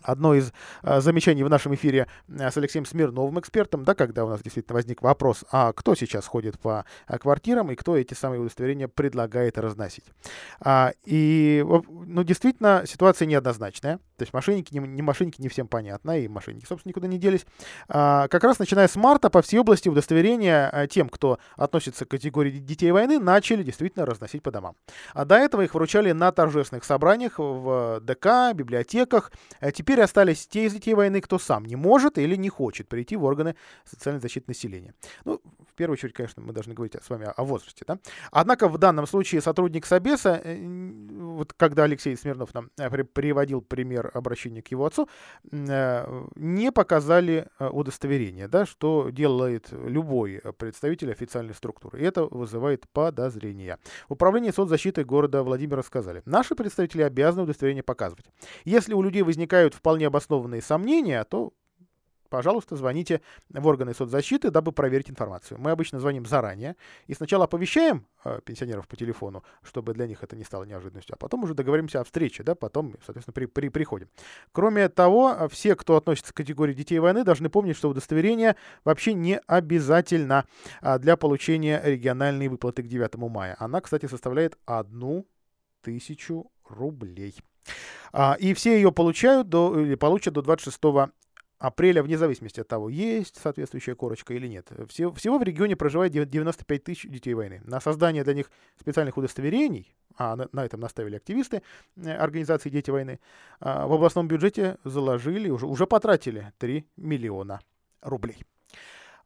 одно 0.02 0.34
из 0.34 0.52
а, 0.82 1.02
замечаний 1.02 1.44
в 1.44 1.50
нашем 1.50 1.76
эфире 1.76 2.08
а, 2.40 2.52
с 2.52 2.58
Алексеем 2.58 2.86
Смирновым, 2.86 3.40
экспертом, 3.40 3.84
да, 3.84 3.96
когда 3.96 4.26
у 4.26 4.30
нас 4.30 4.42
действительно 4.42 4.76
возник 4.76 5.02
вопрос, 5.02 5.46
а 5.52 5.74
кто 5.74 5.96
сейчас 5.96 6.26
ходит 6.26 6.60
по 6.60 6.86
а, 7.08 7.18
квартирам 7.18 7.72
и 7.72 7.76
кто 7.76 7.98
эти 7.98 8.14
самые 8.14 8.40
удостоверения 8.40 8.88
предлагает 8.88 9.58
разносить. 9.58 10.06
А, 10.60 10.94
и, 11.06 11.66
ну, 11.66 12.24
действительно, 12.24 12.84
ситуация 12.86 13.26
неоднозначная. 13.26 14.00
То 14.20 14.24
есть 14.24 14.34
мошенники, 14.34 14.74
не, 14.74 14.80
не 14.86 15.02
мошенники, 15.02 15.42
не 15.42 15.48
всем 15.48 15.68
понятно, 15.68 16.20
и 16.20 16.28
мошенники, 16.28 16.66
собственно, 16.66 16.90
никуда 16.90 17.08
не 17.08 17.18
делись. 17.18 17.46
А, 17.88 18.28
как 18.28 18.44
раз 18.44 18.60
начиная 18.60 18.90
с 18.90 18.98
марта 18.98 19.30
по 19.30 19.42
всей 19.42 19.60
области 19.60 19.88
удостоверения 19.88 20.70
а, 20.70 20.88
тем, 20.88 21.08
кто 21.08 21.40
относится 21.56 22.06
к 22.06 22.10
категории 22.10 22.52
детей 22.52 22.92
войны, 22.92 23.18
начали 23.18 23.64
действительно 23.64 24.06
разносить 24.06 24.44
по 24.44 24.52
домам. 24.52 24.76
А 25.14 25.24
до 25.24 25.36
этого 25.36 25.62
их 25.62 25.74
вручали 25.74 26.12
на 26.12 26.34
торжественных 26.34 26.84
собраниях 26.84 27.40
в 27.40 28.02
ДК, 28.02 28.54
библиотеках. 28.54 29.32
Теперь 29.74 29.88
Теперь 29.89 30.04
остались 30.04 30.45
те 30.45 30.65
из 30.65 30.73
детей 30.73 30.93
войны, 30.93 31.19
кто 31.19 31.39
сам 31.39 31.65
не 31.65 31.75
может 31.75 32.19
или 32.19 32.36
не 32.36 32.47
хочет 32.47 32.88
прийти 32.88 33.15
в 33.15 33.23
органы 33.23 33.56
социальной 33.86 34.21
защиты 34.21 34.45
населения. 34.49 34.93
Ну, 35.25 35.41
первую 35.80 35.94
очередь, 35.94 36.13
конечно, 36.13 36.44
мы 36.44 36.52
должны 36.52 36.74
говорить 36.74 36.96
с 37.02 37.10
вами 37.10 37.32
о, 37.36 37.44
возрасте. 37.46 37.86
Да? 37.88 38.00
Однако 38.32 38.68
в 38.68 38.78
данном 38.78 39.08
случае 39.08 39.39
сотрудник 39.39 39.86
Собеса, 39.86 40.42
э, 40.44 40.58
вот 41.12 41.54
когда 41.54 41.86
Алексей 41.86 42.18
Смирнов 42.18 42.54
нам 42.54 42.70
э, 42.78 42.89
приводил 43.06 43.62
пример 43.62 44.12
обращения 44.13 44.62
к 44.62 44.68
его 44.68 44.86
отцу, 44.86 45.08
э, 45.50 46.26
не 46.36 46.72
показали 46.74 47.48
удостоверение, 47.60 48.50
да, 48.50 48.65
что 48.65 49.10
делает 49.10 49.72
любой 49.72 50.42
представитель 50.58 51.12
официальной 51.12 51.54
структуры. 51.54 52.02
И 52.02 52.04
это 52.04 52.26
вызывает 52.26 52.89
подозрения. 52.92 53.80
В 54.10 54.13
управлении 54.13 54.52
соцзащиты 54.52 55.06
города 55.06 55.44
Владимира 55.44 55.82
сказали, 55.82 56.22
наши 56.26 56.56
представители 56.56 57.04
обязаны 57.04 57.44
удостоверение 57.44 57.84
показывать. 57.84 58.26
Если 58.65 58.94
у 58.94 59.02
людей 59.02 59.22
возникают 59.22 59.76
вполне 59.76 60.08
обоснованные 60.08 60.62
сомнения, 60.62 61.24
то 61.24 61.54
пожалуйста, 62.30 62.76
звоните 62.76 63.22
в 63.50 63.68
органы 63.68 63.94
соцзащиты, 63.94 64.52
дабы 64.52 64.72
проверить 64.72 65.10
информацию. 65.10 65.60
Мы 65.60 65.72
обычно 65.72 66.00
звоним 66.00 66.26
заранее 66.26 66.76
и 67.08 67.13
сначала 67.13 67.46
оповещаем 67.46 68.06
э, 68.24 68.39
пенсионеров 68.44 68.88
по 68.88 68.96
телефону, 68.96 69.44
чтобы 69.63 69.94
для 69.94 70.08
них 70.08 70.24
это 70.24 70.36
не 70.36 70.44
стало 70.44 70.63
неожиданностью, 70.63 71.15
а 71.15 71.18
потом 71.18 71.44
уже 71.44 71.54
договоримся 71.54 72.02
о 72.02 72.04
встрече, 72.04 72.44
да, 72.44 72.56
потом, 72.56 72.96
соответственно, 73.06 73.34
при, 73.34 73.46
при, 73.46 73.70
приходим. 73.70 74.10
Кроме 74.52 74.89
того, 74.89 75.48
все, 75.50 75.76
кто 75.76 75.98
относится 75.98 76.34
к 76.34 76.38
категории 76.38 76.74
детей 76.74 77.00
войны, 77.00 77.24
должны 77.24 77.50
помнить, 77.50 77.78
что 77.78 77.89
удостоверение 77.89 78.56
вообще 78.84 79.13
не 79.13 79.39
обязательно 79.48 80.46
а, 80.82 81.00
для 81.00 81.18
получения 81.18 81.82
региональной 81.84 82.48
выплаты 82.48 82.84
к 82.84 82.88
9 82.88 83.15
мая. 83.15 83.56
Она, 83.60 83.82
кстати, 83.82 84.06
составляет 84.06 84.58
одну 84.65 85.26
тысячу 85.82 86.52
рублей. 86.68 87.36
А, 88.12 88.36
и 88.39 88.54
все 88.54 88.76
ее 88.76 88.92
получают 88.92 89.50
до, 89.50 89.80
или 89.80 89.96
получат 89.96 90.34
до 90.34 90.42
26 90.42 90.80
апреля, 91.60 92.02
вне 92.02 92.17
зависимости 92.17 92.62
от 92.62 92.67
того, 92.67 92.89
есть 92.89 93.39
соответствующая 93.41 93.95
корочка 93.95 94.34
или 94.34 94.48
нет. 94.48 94.69
Всего, 94.88 95.13
всего 95.13 95.38
в 95.38 95.43
регионе 95.43 95.76
проживает 95.76 96.12
95 96.12 96.84
тысяч 96.84 97.10
детей 97.10 97.34
войны. 97.34 97.62
На 97.65 97.80
создание 97.80 98.24
для 98.24 98.34
них 98.34 98.50
специальных 98.80 99.17
удостоверений, 99.17 99.93
а 100.17 100.36
на, 100.36 100.48
на 100.52 100.65
этом 100.65 100.80
наставили 100.80 101.17
активисты 101.17 101.62
э, 101.98 102.12
организации 102.12 102.69
«Дети 102.69 102.89
войны», 102.89 103.19
а, 103.60 103.88
в 103.88 103.93
областном 103.93 104.28
бюджете 104.28 104.78
заложили, 104.84 105.50
уже, 105.50 105.65
уже 105.65 105.86
потратили 105.86 106.54
3 106.58 106.86
миллиона 106.98 107.60
рублей. 108.02 108.43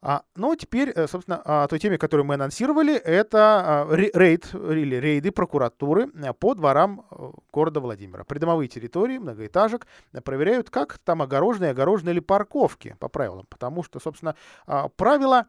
А, 0.06 0.22
ну, 0.36 0.54
теперь, 0.54 0.90
э, 0.90 1.06
собственно, 1.06 1.40
о 1.44 1.66
той 1.66 1.78
теме, 1.78 1.96
которую 1.96 2.26
мы 2.26 2.34
анонсировали, 2.34 2.94
это 2.94 3.86
а, 3.88 3.88
рейд 3.90 4.54
или 4.54 4.96
рейды 4.96 5.32
прокуратуры 5.32 6.10
э, 6.14 6.34
по 6.34 6.54
дворам 6.54 7.06
э, 7.10 7.30
города 7.50 7.80
Владимира. 7.80 8.22
Придомовые 8.22 8.68
территории, 8.68 9.16
многоэтажек 9.16 9.86
проверяют, 10.22 10.68
как 10.68 10.98
там 10.98 11.22
огорожены, 11.22 11.70
огорожены 11.70 12.10
ли 12.10 12.20
парковки 12.20 12.96
по 13.00 13.08
правилам. 13.08 13.46
Потому 13.48 13.82
что, 13.82 13.98
собственно, 13.98 14.36
а, 14.66 14.90
правила 14.90 15.46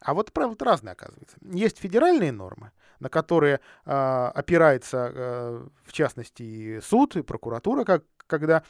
а 0.00 0.14
вот 0.14 0.32
правила 0.32 0.56
разные, 0.60 0.92
оказывается. 0.92 1.36
Есть 1.42 1.78
федеральные 1.78 2.30
нормы, 2.30 2.72
на 3.00 3.08
которые 3.08 3.60
опирается, 3.84 5.70
в 5.82 5.92
частности, 5.92 6.78
суд 6.80 7.16
и 7.16 7.22
прокуратура, 7.22 7.84
как, 7.84 8.04
когда 8.26 8.64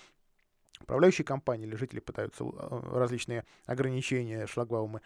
Управляющие 0.81 1.25
компании 1.25 1.67
или 1.67 1.77
жители 1.77 2.01
пытаются 2.01 2.45
э, 2.45 2.81
различные 2.93 3.45
ограничения, 3.67 4.47
шлагбаумы 4.47 5.01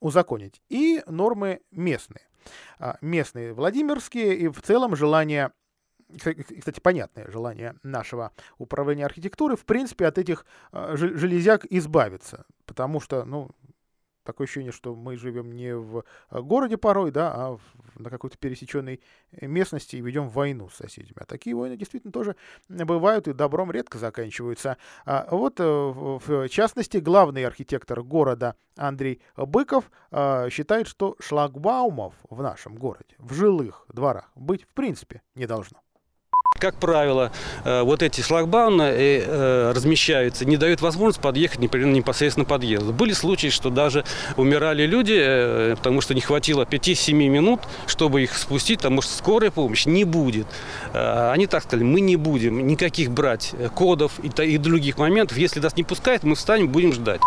узаконить. 0.00 0.60
И 0.68 1.02
нормы 1.06 1.60
местные. 1.70 2.26
А, 2.78 2.98
местные 3.00 3.52
Владимирские 3.52 4.36
и 4.36 4.48
в 4.48 4.60
целом 4.62 4.96
желание 4.96 5.52
кстати, 6.58 6.78
понятное 6.80 7.30
желание 7.30 7.74
нашего 7.82 8.32
управления 8.58 9.06
архитектуры, 9.06 9.56
в 9.56 9.64
принципе, 9.64 10.06
от 10.06 10.18
этих 10.18 10.44
э, 10.70 10.94
железяк 10.94 11.64
избавиться. 11.70 12.44
Потому 12.66 13.00
что, 13.00 13.24
ну, 13.24 13.50
такое 14.22 14.46
ощущение, 14.46 14.72
что 14.72 14.94
мы 14.94 15.16
живем 15.16 15.52
не 15.52 15.74
в 15.74 16.04
э, 16.30 16.40
городе 16.40 16.76
порой, 16.76 17.10
да, 17.10 17.32
а 17.34 17.58
на 17.96 18.10
какой-то 18.10 18.38
пересеченной 18.38 19.00
э, 19.32 19.46
местности 19.46 19.96
и 19.96 20.00
ведем 20.00 20.28
войну 20.28 20.68
с 20.68 20.76
соседями. 20.76 21.16
А 21.16 21.24
такие 21.24 21.54
войны 21.56 21.76
действительно 21.76 22.12
тоже 22.12 22.36
бывают 22.68 23.28
и 23.28 23.32
добром 23.32 23.70
редко 23.70 23.98
заканчиваются. 23.98 24.76
А 25.04 25.26
вот, 25.30 25.60
э, 25.60 25.64
в 25.64 26.48
частности, 26.48 26.98
главный 26.98 27.44
архитектор 27.44 28.02
города 28.02 28.56
Андрей 28.76 29.20
Быков 29.36 29.90
считает, 30.50 30.86
что 30.86 31.16
шлагбаумов 31.20 32.14
в 32.28 32.42
нашем 32.42 32.76
городе, 32.76 33.14
в 33.18 33.32
жилых 33.34 33.84
дворах 33.88 34.30
быть 34.34 34.64
в 34.64 34.74
принципе 34.74 35.22
не 35.34 35.46
должно. 35.46 35.78
Как 36.62 36.76
правило, 36.76 37.32
э, 37.64 37.82
вот 37.82 38.04
эти 38.04 38.20
шлагбауны 38.20 38.82
э, 38.82 39.24
э, 39.26 39.72
размещаются, 39.74 40.44
не 40.44 40.56
дают 40.56 40.80
возможность 40.80 41.20
подъехать 41.20 41.58
непосредственно 41.58 42.44
подъезд. 42.44 42.84
Были 42.84 43.14
случаи, 43.14 43.48
что 43.48 43.68
даже 43.68 44.04
умирали 44.36 44.86
люди, 44.86 45.74
потому 45.74 46.00
что 46.00 46.14
не 46.14 46.20
хватило 46.20 46.62
5-7 46.64 47.14
минут, 47.14 47.62
чтобы 47.88 48.22
их 48.22 48.38
спустить, 48.38 48.78
потому 48.78 49.02
что 49.02 49.12
скорая 49.12 49.50
помощь 49.50 49.86
не 49.86 50.04
будет. 50.04 50.46
Они 50.92 51.48
так 51.48 51.64
сказали, 51.64 51.82
мы 51.82 52.00
не 52.00 52.14
будем 52.14 52.64
никаких 52.64 53.10
брать 53.10 53.54
кодов 53.74 54.20
и 54.20 54.56
других 54.56 54.98
моментов. 54.98 55.38
Если 55.38 55.58
нас 55.58 55.76
не 55.76 55.82
пускают, 55.82 56.22
мы 56.22 56.36
встанем, 56.36 56.68
будем 56.68 56.92
ждать. 56.92 57.22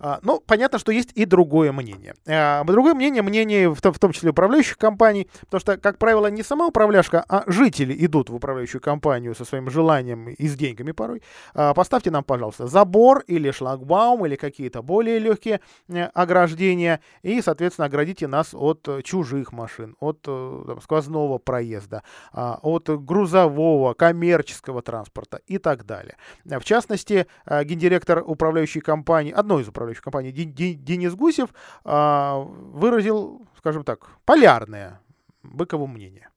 А, 0.00 0.20
ну, 0.22 0.40
понятно, 0.44 0.78
что 0.78 0.92
есть 0.92 1.10
и 1.14 1.24
другое 1.24 1.72
мнение. 1.72 2.14
А, 2.26 2.64
другое 2.64 2.94
мнение, 2.94 3.22
мнение 3.22 3.72
в 3.72 3.80
том, 3.80 4.12
числе 4.12 4.30
управляющих 4.30 4.78
компаний, 4.78 5.28
потому 5.40 5.60
что, 5.60 5.76
как 5.76 5.98
правило, 5.98 6.28
не 6.28 6.42
сама 6.42 6.66
управляшка, 6.66 7.24
а 7.28 7.44
жители 7.46 7.94
идут 8.04 8.30
в 8.30 8.34
управляющую 8.34 8.80
компанию 8.80 9.34
со 9.34 9.44
своим 9.44 9.70
желанием 9.70 10.28
и 10.28 10.48
с 10.48 10.54
деньгами 10.54 10.92
порой. 10.92 11.22
А, 11.54 11.74
поставьте 11.74 12.10
нам, 12.10 12.24
пожалуйста, 12.24 12.66
забор 12.66 13.24
или 13.26 13.50
шлагбаум 13.50 14.26
или 14.26 14.36
какие-то 14.36 14.82
более 14.82 15.18
легкие 15.18 15.60
э, 15.88 16.04
ограждения 16.14 17.00
и, 17.22 17.42
соответственно, 17.42 17.86
оградите 17.86 18.26
нас 18.26 18.54
от 18.54 18.88
чужих 19.04 19.52
машин, 19.52 19.96
от 20.00 20.20
э, 20.26 20.64
там, 20.66 20.80
сквозного 20.80 21.38
проезда, 21.38 22.02
от 22.32 22.88
грузового, 22.88 23.94
коммерческого 23.94 24.82
транспорта 24.82 25.40
и 25.46 25.58
так 25.58 25.84
далее. 25.84 26.16
В 26.44 26.64
частности, 26.64 27.26
э, 27.46 27.64
гендиректор 27.64 28.22
управляющей 28.24 28.80
компании, 28.80 29.32
одной 29.32 29.62
из 29.62 29.68
управляющих 29.68 29.87
управляющей 29.88 30.02
компании 30.02 30.32
Денис 30.32 31.14
Гусев 31.14 31.50
а, 31.84 32.38
выразил, 32.38 33.42
скажем 33.58 33.84
так, 33.84 34.08
полярное 34.24 35.00
Быкову 35.42 35.86
мнение. 35.86 36.28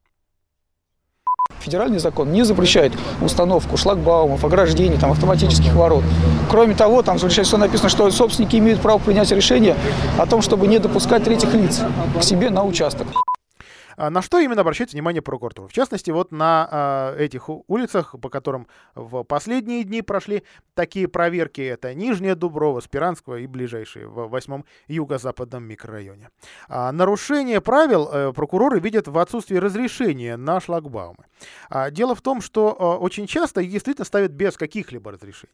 Федеральный 1.59 1.99
закон 1.99 2.31
не 2.31 2.43
запрещает 2.43 2.93
установку 3.21 3.77
шлагбаумов, 3.77 4.43
ограждений, 4.43 4.97
там, 4.97 5.11
автоматических 5.11 5.73
ворот. 5.75 6.03
Кроме 6.49 6.73
того, 6.73 7.03
там 7.03 7.17
в 7.17 7.21
написано, 7.57 7.89
что 7.89 8.09
собственники 8.09 8.55
имеют 8.55 8.81
право 8.81 8.97
принять 8.97 9.31
решение 9.31 9.75
о 10.17 10.25
том, 10.25 10.41
чтобы 10.41 10.67
не 10.67 10.79
допускать 10.79 11.23
третьих 11.23 11.53
лиц 11.53 11.81
к 12.17 12.23
себе 12.23 12.49
на 12.49 12.63
участок. 12.63 13.07
А 13.97 14.09
на 14.09 14.21
что 14.21 14.39
именно 14.39 14.61
обращает 14.61 14.93
внимание 14.93 15.21
прокуратура? 15.21 15.67
В 15.67 15.73
частности, 15.73 16.11
вот 16.11 16.31
на 16.31 16.67
а, 16.69 17.15
этих 17.17 17.49
улицах, 17.49 18.15
по 18.21 18.29
которым 18.29 18.67
в 18.95 19.23
последние 19.23 19.83
дни 19.83 20.01
прошли 20.01 20.43
такие 20.73 21.07
проверки, 21.07 21.61
это 21.61 21.93
Нижняя 21.93 22.35
Дуброва, 22.35 22.79
Спиранского 22.79 23.37
и 23.37 23.47
ближайшие 23.47 24.07
в 24.07 24.27
восьмом 24.27 24.65
юго-западном 24.87 25.63
микрорайоне. 25.63 26.29
А, 26.67 26.91
нарушение 26.91 27.61
правил 27.61 28.09
э, 28.11 28.33
прокуроры 28.33 28.79
видят 28.79 29.07
в 29.07 29.17
отсутствии 29.17 29.57
разрешения 29.57 30.37
на 30.37 30.59
шлагбаумы. 30.59 31.25
Дело 31.91 32.15
в 32.15 32.21
том, 32.21 32.41
что 32.41 32.71
очень 32.71 33.27
часто 33.27 33.61
их 33.61 33.71
действительно 33.71 34.05
ставят 34.05 34.31
без 34.31 34.57
каких-либо 34.57 35.11
разрешений. 35.11 35.53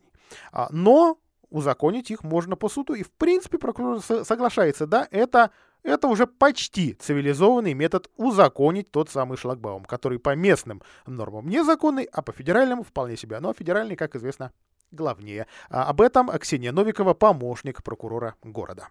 Но 0.72 1.18
узаконить 1.50 2.12
их 2.12 2.24
можно 2.24 2.56
по 2.56 2.70
суду. 2.70 2.94
И, 2.94 3.04
в 3.04 3.12
принципе, 3.12 3.58
прокурор 3.58 4.02
соглашается, 4.02 4.86
да, 4.86 5.08
это 5.12 5.52
это 5.88 6.08
уже 6.08 6.28
почти 6.28 6.94
цивилизованный 6.94 7.74
метод 7.74 8.10
узаконить 8.18 8.92
тот 8.92 9.10
самый 9.10 9.38
шлагбаум, 9.38 9.86
который 9.86 10.20
по 10.20 10.36
местным 10.36 10.82
нормам 11.06 11.48
незаконный, 11.48 12.04
а 12.12 12.22
по 12.22 12.32
федеральным 12.32 12.84
вполне 12.84 13.18
себе. 13.18 13.40
Но 13.40 13.54
федеральный, 13.54 13.96
как 13.96 14.16
известно, 14.16 14.52
главнее. 14.92 15.48
А 15.70 15.86
об 15.86 16.02
этом 16.02 16.30
Ксения 16.40 16.72
Новикова, 16.72 17.14
помощник 17.14 17.84
прокурора 17.84 18.36
города. 18.44 18.90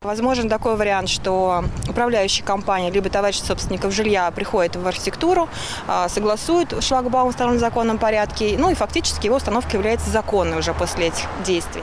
Возможен 0.00 0.48
такой 0.48 0.76
вариант, 0.76 1.08
что 1.08 1.64
управляющая 1.88 2.44
компания 2.44 2.90
либо 2.90 3.08
товарищ 3.08 3.38
собственников 3.38 3.94
жилья 3.94 4.28
приходит 4.32 4.74
в 4.74 4.84
архитектуру, 4.84 5.48
а, 5.86 6.08
согласует 6.08 6.82
шлагбаум 6.82 7.30
в 7.30 7.34
втором 7.34 7.58
законном 7.60 7.98
порядке, 7.98 8.56
ну 8.58 8.70
и 8.70 8.74
фактически 8.74 9.26
его 9.26 9.36
установка 9.36 9.76
является 9.76 10.10
законной 10.10 10.58
уже 10.58 10.74
после 10.74 11.08
этих 11.08 11.28
действий. 11.46 11.82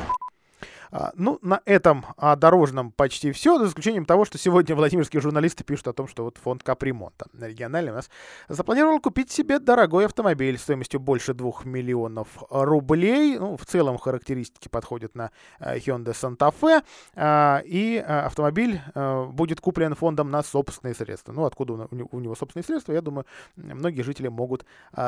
А, 0.91 1.11
ну, 1.15 1.39
на 1.41 1.61
этом 1.65 2.05
о 2.17 2.35
дорожном 2.35 2.91
почти 2.91 3.31
все, 3.31 3.59
за 3.59 3.67
исключением 3.67 4.05
того, 4.05 4.25
что 4.25 4.37
сегодня 4.37 4.75
владимирские 4.75 5.21
журналисты 5.21 5.63
пишут 5.63 5.87
о 5.87 5.93
том, 5.93 6.07
что 6.07 6.23
вот 6.23 6.37
фонд 6.37 6.63
капремонта 6.63 7.27
региональный 7.39 7.91
у 7.91 7.95
нас 7.95 8.09
запланировал 8.47 8.99
купить 8.99 9.31
себе 9.31 9.59
дорогой 9.59 10.05
автомобиль 10.05 10.57
стоимостью 10.57 10.99
больше 10.99 11.33
2 11.33 11.51
миллионов 11.65 12.27
рублей. 12.49 13.37
Ну, 13.37 13.57
в 13.57 13.65
целом 13.65 13.97
характеристики 13.97 14.67
подходят 14.67 15.15
на 15.15 15.31
э, 15.59 15.77
Hyundai 15.77 16.13
Santa 16.13 16.53
Fe. 16.59 16.83
А, 17.15 17.61
и 17.65 17.95
э, 17.95 18.01
автомобиль 18.01 18.81
э, 18.95 19.25
будет 19.25 19.61
куплен 19.61 19.95
фондом 19.95 20.31
на 20.31 20.41
собственные 20.43 20.95
средства. 20.95 21.31
Ну, 21.31 21.45
откуда 21.45 21.87
у 21.91 22.19
него 22.19 22.35
собственные 22.35 22.63
средства, 22.63 22.93
я 22.93 23.01
думаю, 23.01 23.25
многие 23.55 24.01
жители 24.01 24.27
могут 24.27 24.65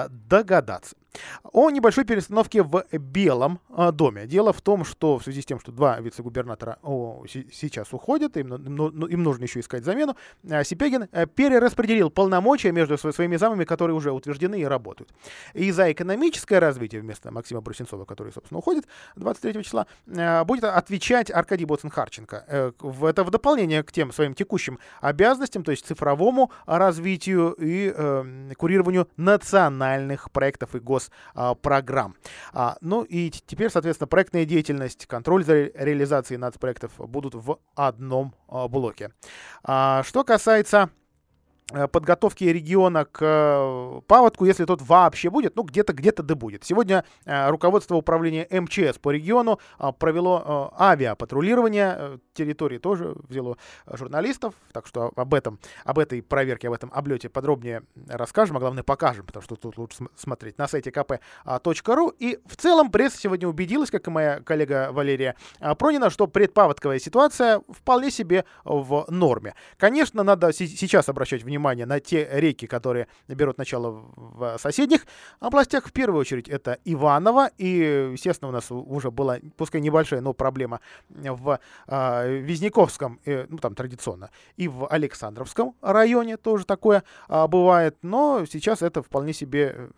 догадаться. 0.10 0.96
О 1.44 1.70
небольшой 1.70 2.06
перестановке 2.06 2.64
в 2.64 2.86
Белом 2.92 3.60
доме. 3.94 4.26
Дело 4.28 4.54
в 4.54 4.62
том, 4.62 4.86
что 4.86 5.18
в 5.18 5.24
связи 5.24 5.42
с 5.42 5.46
тем, 5.46 5.60
что 5.60 5.71
что 5.72 5.76
два 5.76 6.00
вице-губернатора 6.00 6.78
о, 6.84 7.24
сейчас 7.28 7.94
уходят, 7.94 8.38
им, 8.38 8.50
ну, 8.50 9.08
им 9.08 9.24
нужно 9.24 9.44
еще 9.44 9.60
искать 9.60 9.84
замену. 9.84 10.16
А 10.50 10.64
Сипягин 10.64 11.08
э, 11.12 11.26
перераспределил 11.26 12.10
полномочия 12.10 12.72
между 12.72 12.98
своими 12.98 13.38
замами, 13.38 13.64
которые 13.64 13.96
уже 13.96 14.12
утверждены 14.12 14.60
и 14.60 14.66
работают. 14.66 15.10
И 15.54 15.72
за 15.72 15.92
экономическое 15.92 16.60
развитие 16.60 17.02
вместо 17.02 17.32
Максима 17.32 17.62
Брусенцова, 17.62 18.06
который, 18.06 18.34
собственно, 18.34 18.60
уходит 18.60 18.86
23 19.16 19.64
числа, 19.64 19.88
э, 20.08 20.44
будет 20.44 20.64
отвечать 20.64 21.32
Аркадий 21.32 21.66
Боцин-Харченко. 21.66 22.44
Э, 22.48 22.72
это 23.08 23.24
в 23.24 23.32
дополнение 23.32 23.84
к 23.84 23.92
тем 23.92 24.12
своим 24.12 24.34
текущим 24.34 24.80
обязанностям, 25.02 25.64
то 25.64 25.72
есть 25.72 25.86
цифровому 25.86 26.52
развитию 26.66 27.56
и 27.60 27.94
э, 27.96 28.52
курированию 28.58 29.08
национальных 29.18 30.32
проектов 30.32 30.76
и 30.76 30.80
госпрограмм. 30.80 32.16
А, 32.54 32.78
ну 32.82 33.04
и 33.04 33.30
теперь, 33.30 33.70
соответственно, 33.70 34.08
проектная 34.08 34.46
деятельность, 34.46 35.06
контроль 35.06 35.44
за 35.44 35.61
ре 35.62 35.72
реализации 35.76 36.36
нацпроектов 36.36 36.92
будут 36.98 37.36
в 37.36 37.60
одном 37.76 38.34
блоке. 38.48 39.12
А, 39.64 40.04
что 40.04 40.24
касается 40.24 40.90
подготовки 41.92 42.44
региона 42.44 43.06
к 43.06 43.20
э, 43.22 44.02
паводку, 44.08 44.46
если 44.46 44.66
тот 44.66 44.82
вообще 44.82 45.30
будет, 45.30 45.56
ну 45.56 45.64
где-то 45.64 45.94
где-то 45.94 46.24
да 46.24 46.36
будет. 46.36 46.64
Сегодня 46.64 47.06
э, 47.26 47.50
руководство 47.50 47.96
управления 47.96 48.48
МЧС 48.50 48.98
по 49.00 49.12
региону 49.12 49.60
провело 50.00 50.74
авиапатрулирование 50.78 52.20
территории, 52.34 52.78
тоже 52.78 53.16
взяло 53.28 53.58
журналистов, 53.88 54.54
так 54.74 54.88
что 54.88 55.12
об 55.16 55.34
этом, 55.34 55.60
об 55.86 56.00
этой 56.00 56.22
проверке, 56.22 56.68
об 56.68 56.74
этом 56.74 56.92
облете 56.94 57.30
подробнее 57.30 57.84
расскажем, 58.08 58.58
а 58.58 58.60
главное 58.60 58.84
покажем, 58.84 59.26
потому 59.26 59.44
что 59.44 59.56
тут 59.56 59.78
лучше 59.78 60.06
смотреть 60.16 60.58
на 60.58 60.68
сайте 60.68 60.90
kp.ru. 60.90 62.16
И 62.20 62.40
в 62.46 62.58
целом 62.58 62.92
пресса 62.92 63.18
сегодня 63.18 63.48
убедилась, 63.48 63.92
как 63.92 64.08
и 64.08 64.12
моя 64.12 64.40
коллега 64.42 64.90
Валерия 64.92 65.36
Пронина, 65.78 66.10
что 66.10 66.28
предпаводковая 66.28 67.00
ситуация 67.00 67.62
вполне 67.70 68.12
себе 68.12 68.46
в 68.64 69.06
норме. 69.10 69.56
Конечно, 69.78 70.24
надо 70.24 70.52
сейчас 70.54 71.10
обращать 71.10 71.44
внимание 71.44 71.61
внимание 71.62 71.86
на 71.86 72.00
те 72.00 72.28
реки, 72.32 72.66
которые 72.68 73.08
берут 73.28 73.58
начало 73.58 74.04
в 74.16 74.58
соседних 74.58 75.06
областях. 75.40 75.88
В 75.88 75.92
первую 75.92 76.22
очередь 76.22 76.50
это 76.50 76.78
Иваново. 76.86 77.52
И, 77.58 78.10
естественно, 78.14 78.50
у 78.50 78.52
нас 78.52 78.72
уже 78.72 79.12
была, 79.12 79.38
пускай 79.58 79.82
небольшая, 79.82 80.22
но 80.22 80.34
проблема 80.34 80.80
в 81.10 81.60
э, 81.88 82.38
Визняковском, 82.40 83.20
э, 83.26 83.46
ну 83.50 83.58
там 83.58 83.76
традиционно, 83.76 84.30
и 84.58 84.68
в 84.68 84.88
Александровском 84.88 85.76
районе 85.82 86.38
тоже 86.38 86.66
такое 86.66 87.04
э, 87.30 87.48
бывает. 87.48 87.98
Но 88.02 88.46
сейчас 88.50 88.82
это 88.82 89.04
вполне 89.04 89.34
себе 89.34 89.90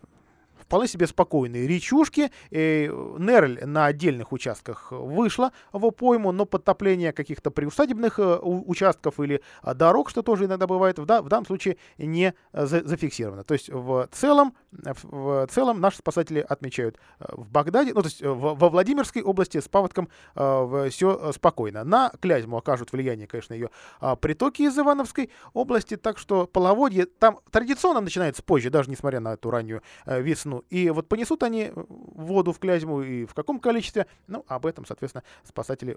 вполне 0.64 0.88
себе 0.88 1.06
спокойные 1.06 1.66
речушки. 1.66 2.30
И 2.50 2.90
Нерль 3.18 3.64
на 3.64 3.86
отдельных 3.86 4.32
участках 4.32 4.92
вышла 4.92 5.52
в 5.72 5.90
пойму, 5.90 6.32
но 6.32 6.44
подтопление 6.44 7.12
каких-то 7.12 7.50
приусадебных 7.50 8.18
э, 8.18 8.38
участков 8.42 9.20
или 9.20 9.40
а, 9.62 9.74
дорог, 9.74 10.10
что 10.10 10.22
тоже 10.22 10.46
иногда 10.46 10.66
бывает, 10.66 10.98
в, 10.98 11.06
да, 11.06 11.22
в 11.22 11.28
данном 11.28 11.46
случае 11.46 11.76
не 11.98 12.34
э, 12.52 12.66
за, 12.66 12.82
зафиксировано. 12.82 13.44
То 13.44 13.54
есть 13.54 13.68
в 13.70 14.08
целом, 14.12 14.54
в 14.72 15.46
целом 15.50 15.80
наши 15.80 15.98
спасатели 15.98 16.44
отмечают 16.46 16.98
э, 17.20 17.24
в 17.32 17.50
Багдаде, 17.50 17.92
ну 17.94 18.02
то 18.02 18.08
есть 18.08 18.22
во 18.22 18.68
Владимирской 18.68 19.22
области 19.22 19.60
с 19.60 19.68
паводком 19.68 20.08
э, 20.34 20.88
все 20.90 21.32
спокойно. 21.32 21.84
На 21.84 22.10
Клязьму 22.20 22.56
окажут 22.56 22.92
влияние, 22.92 23.26
конечно, 23.26 23.54
ее 23.54 23.70
э, 24.00 24.16
притоки 24.20 24.62
из 24.62 24.78
Ивановской 24.78 25.30
области, 25.52 25.96
так 25.96 26.18
что 26.18 26.46
половодье 26.46 27.06
там 27.06 27.38
традиционно 27.50 28.00
начинается 28.00 28.42
позже, 28.42 28.70
даже 28.70 28.90
несмотря 28.90 29.20
на 29.20 29.34
эту 29.34 29.50
раннюю 29.50 29.82
э, 30.06 30.20
весну. 30.54 30.64
И 30.70 30.90
вот 30.90 31.08
понесут 31.08 31.42
они 31.42 31.72
воду 31.74 32.52
в 32.52 32.58
Клязьму 32.58 33.02
и 33.02 33.24
в 33.24 33.34
каком 33.34 33.60
количестве, 33.60 34.06
ну, 34.26 34.44
об 34.48 34.66
этом, 34.66 34.86
соответственно, 34.86 35.24
спасатели, 35.44 35.96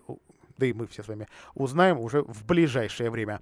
да 0.57 0.65
и 0.65 0.73
мы 0.73 0.87
все 0.87 1.03
с 1.03 1.07
вами 1.07 1.27
узнаем 1.55 1.99
уже 1.99 2.21
в 2.21 2.45
ближайшее 2.45 3.09
время. 3.09 3.35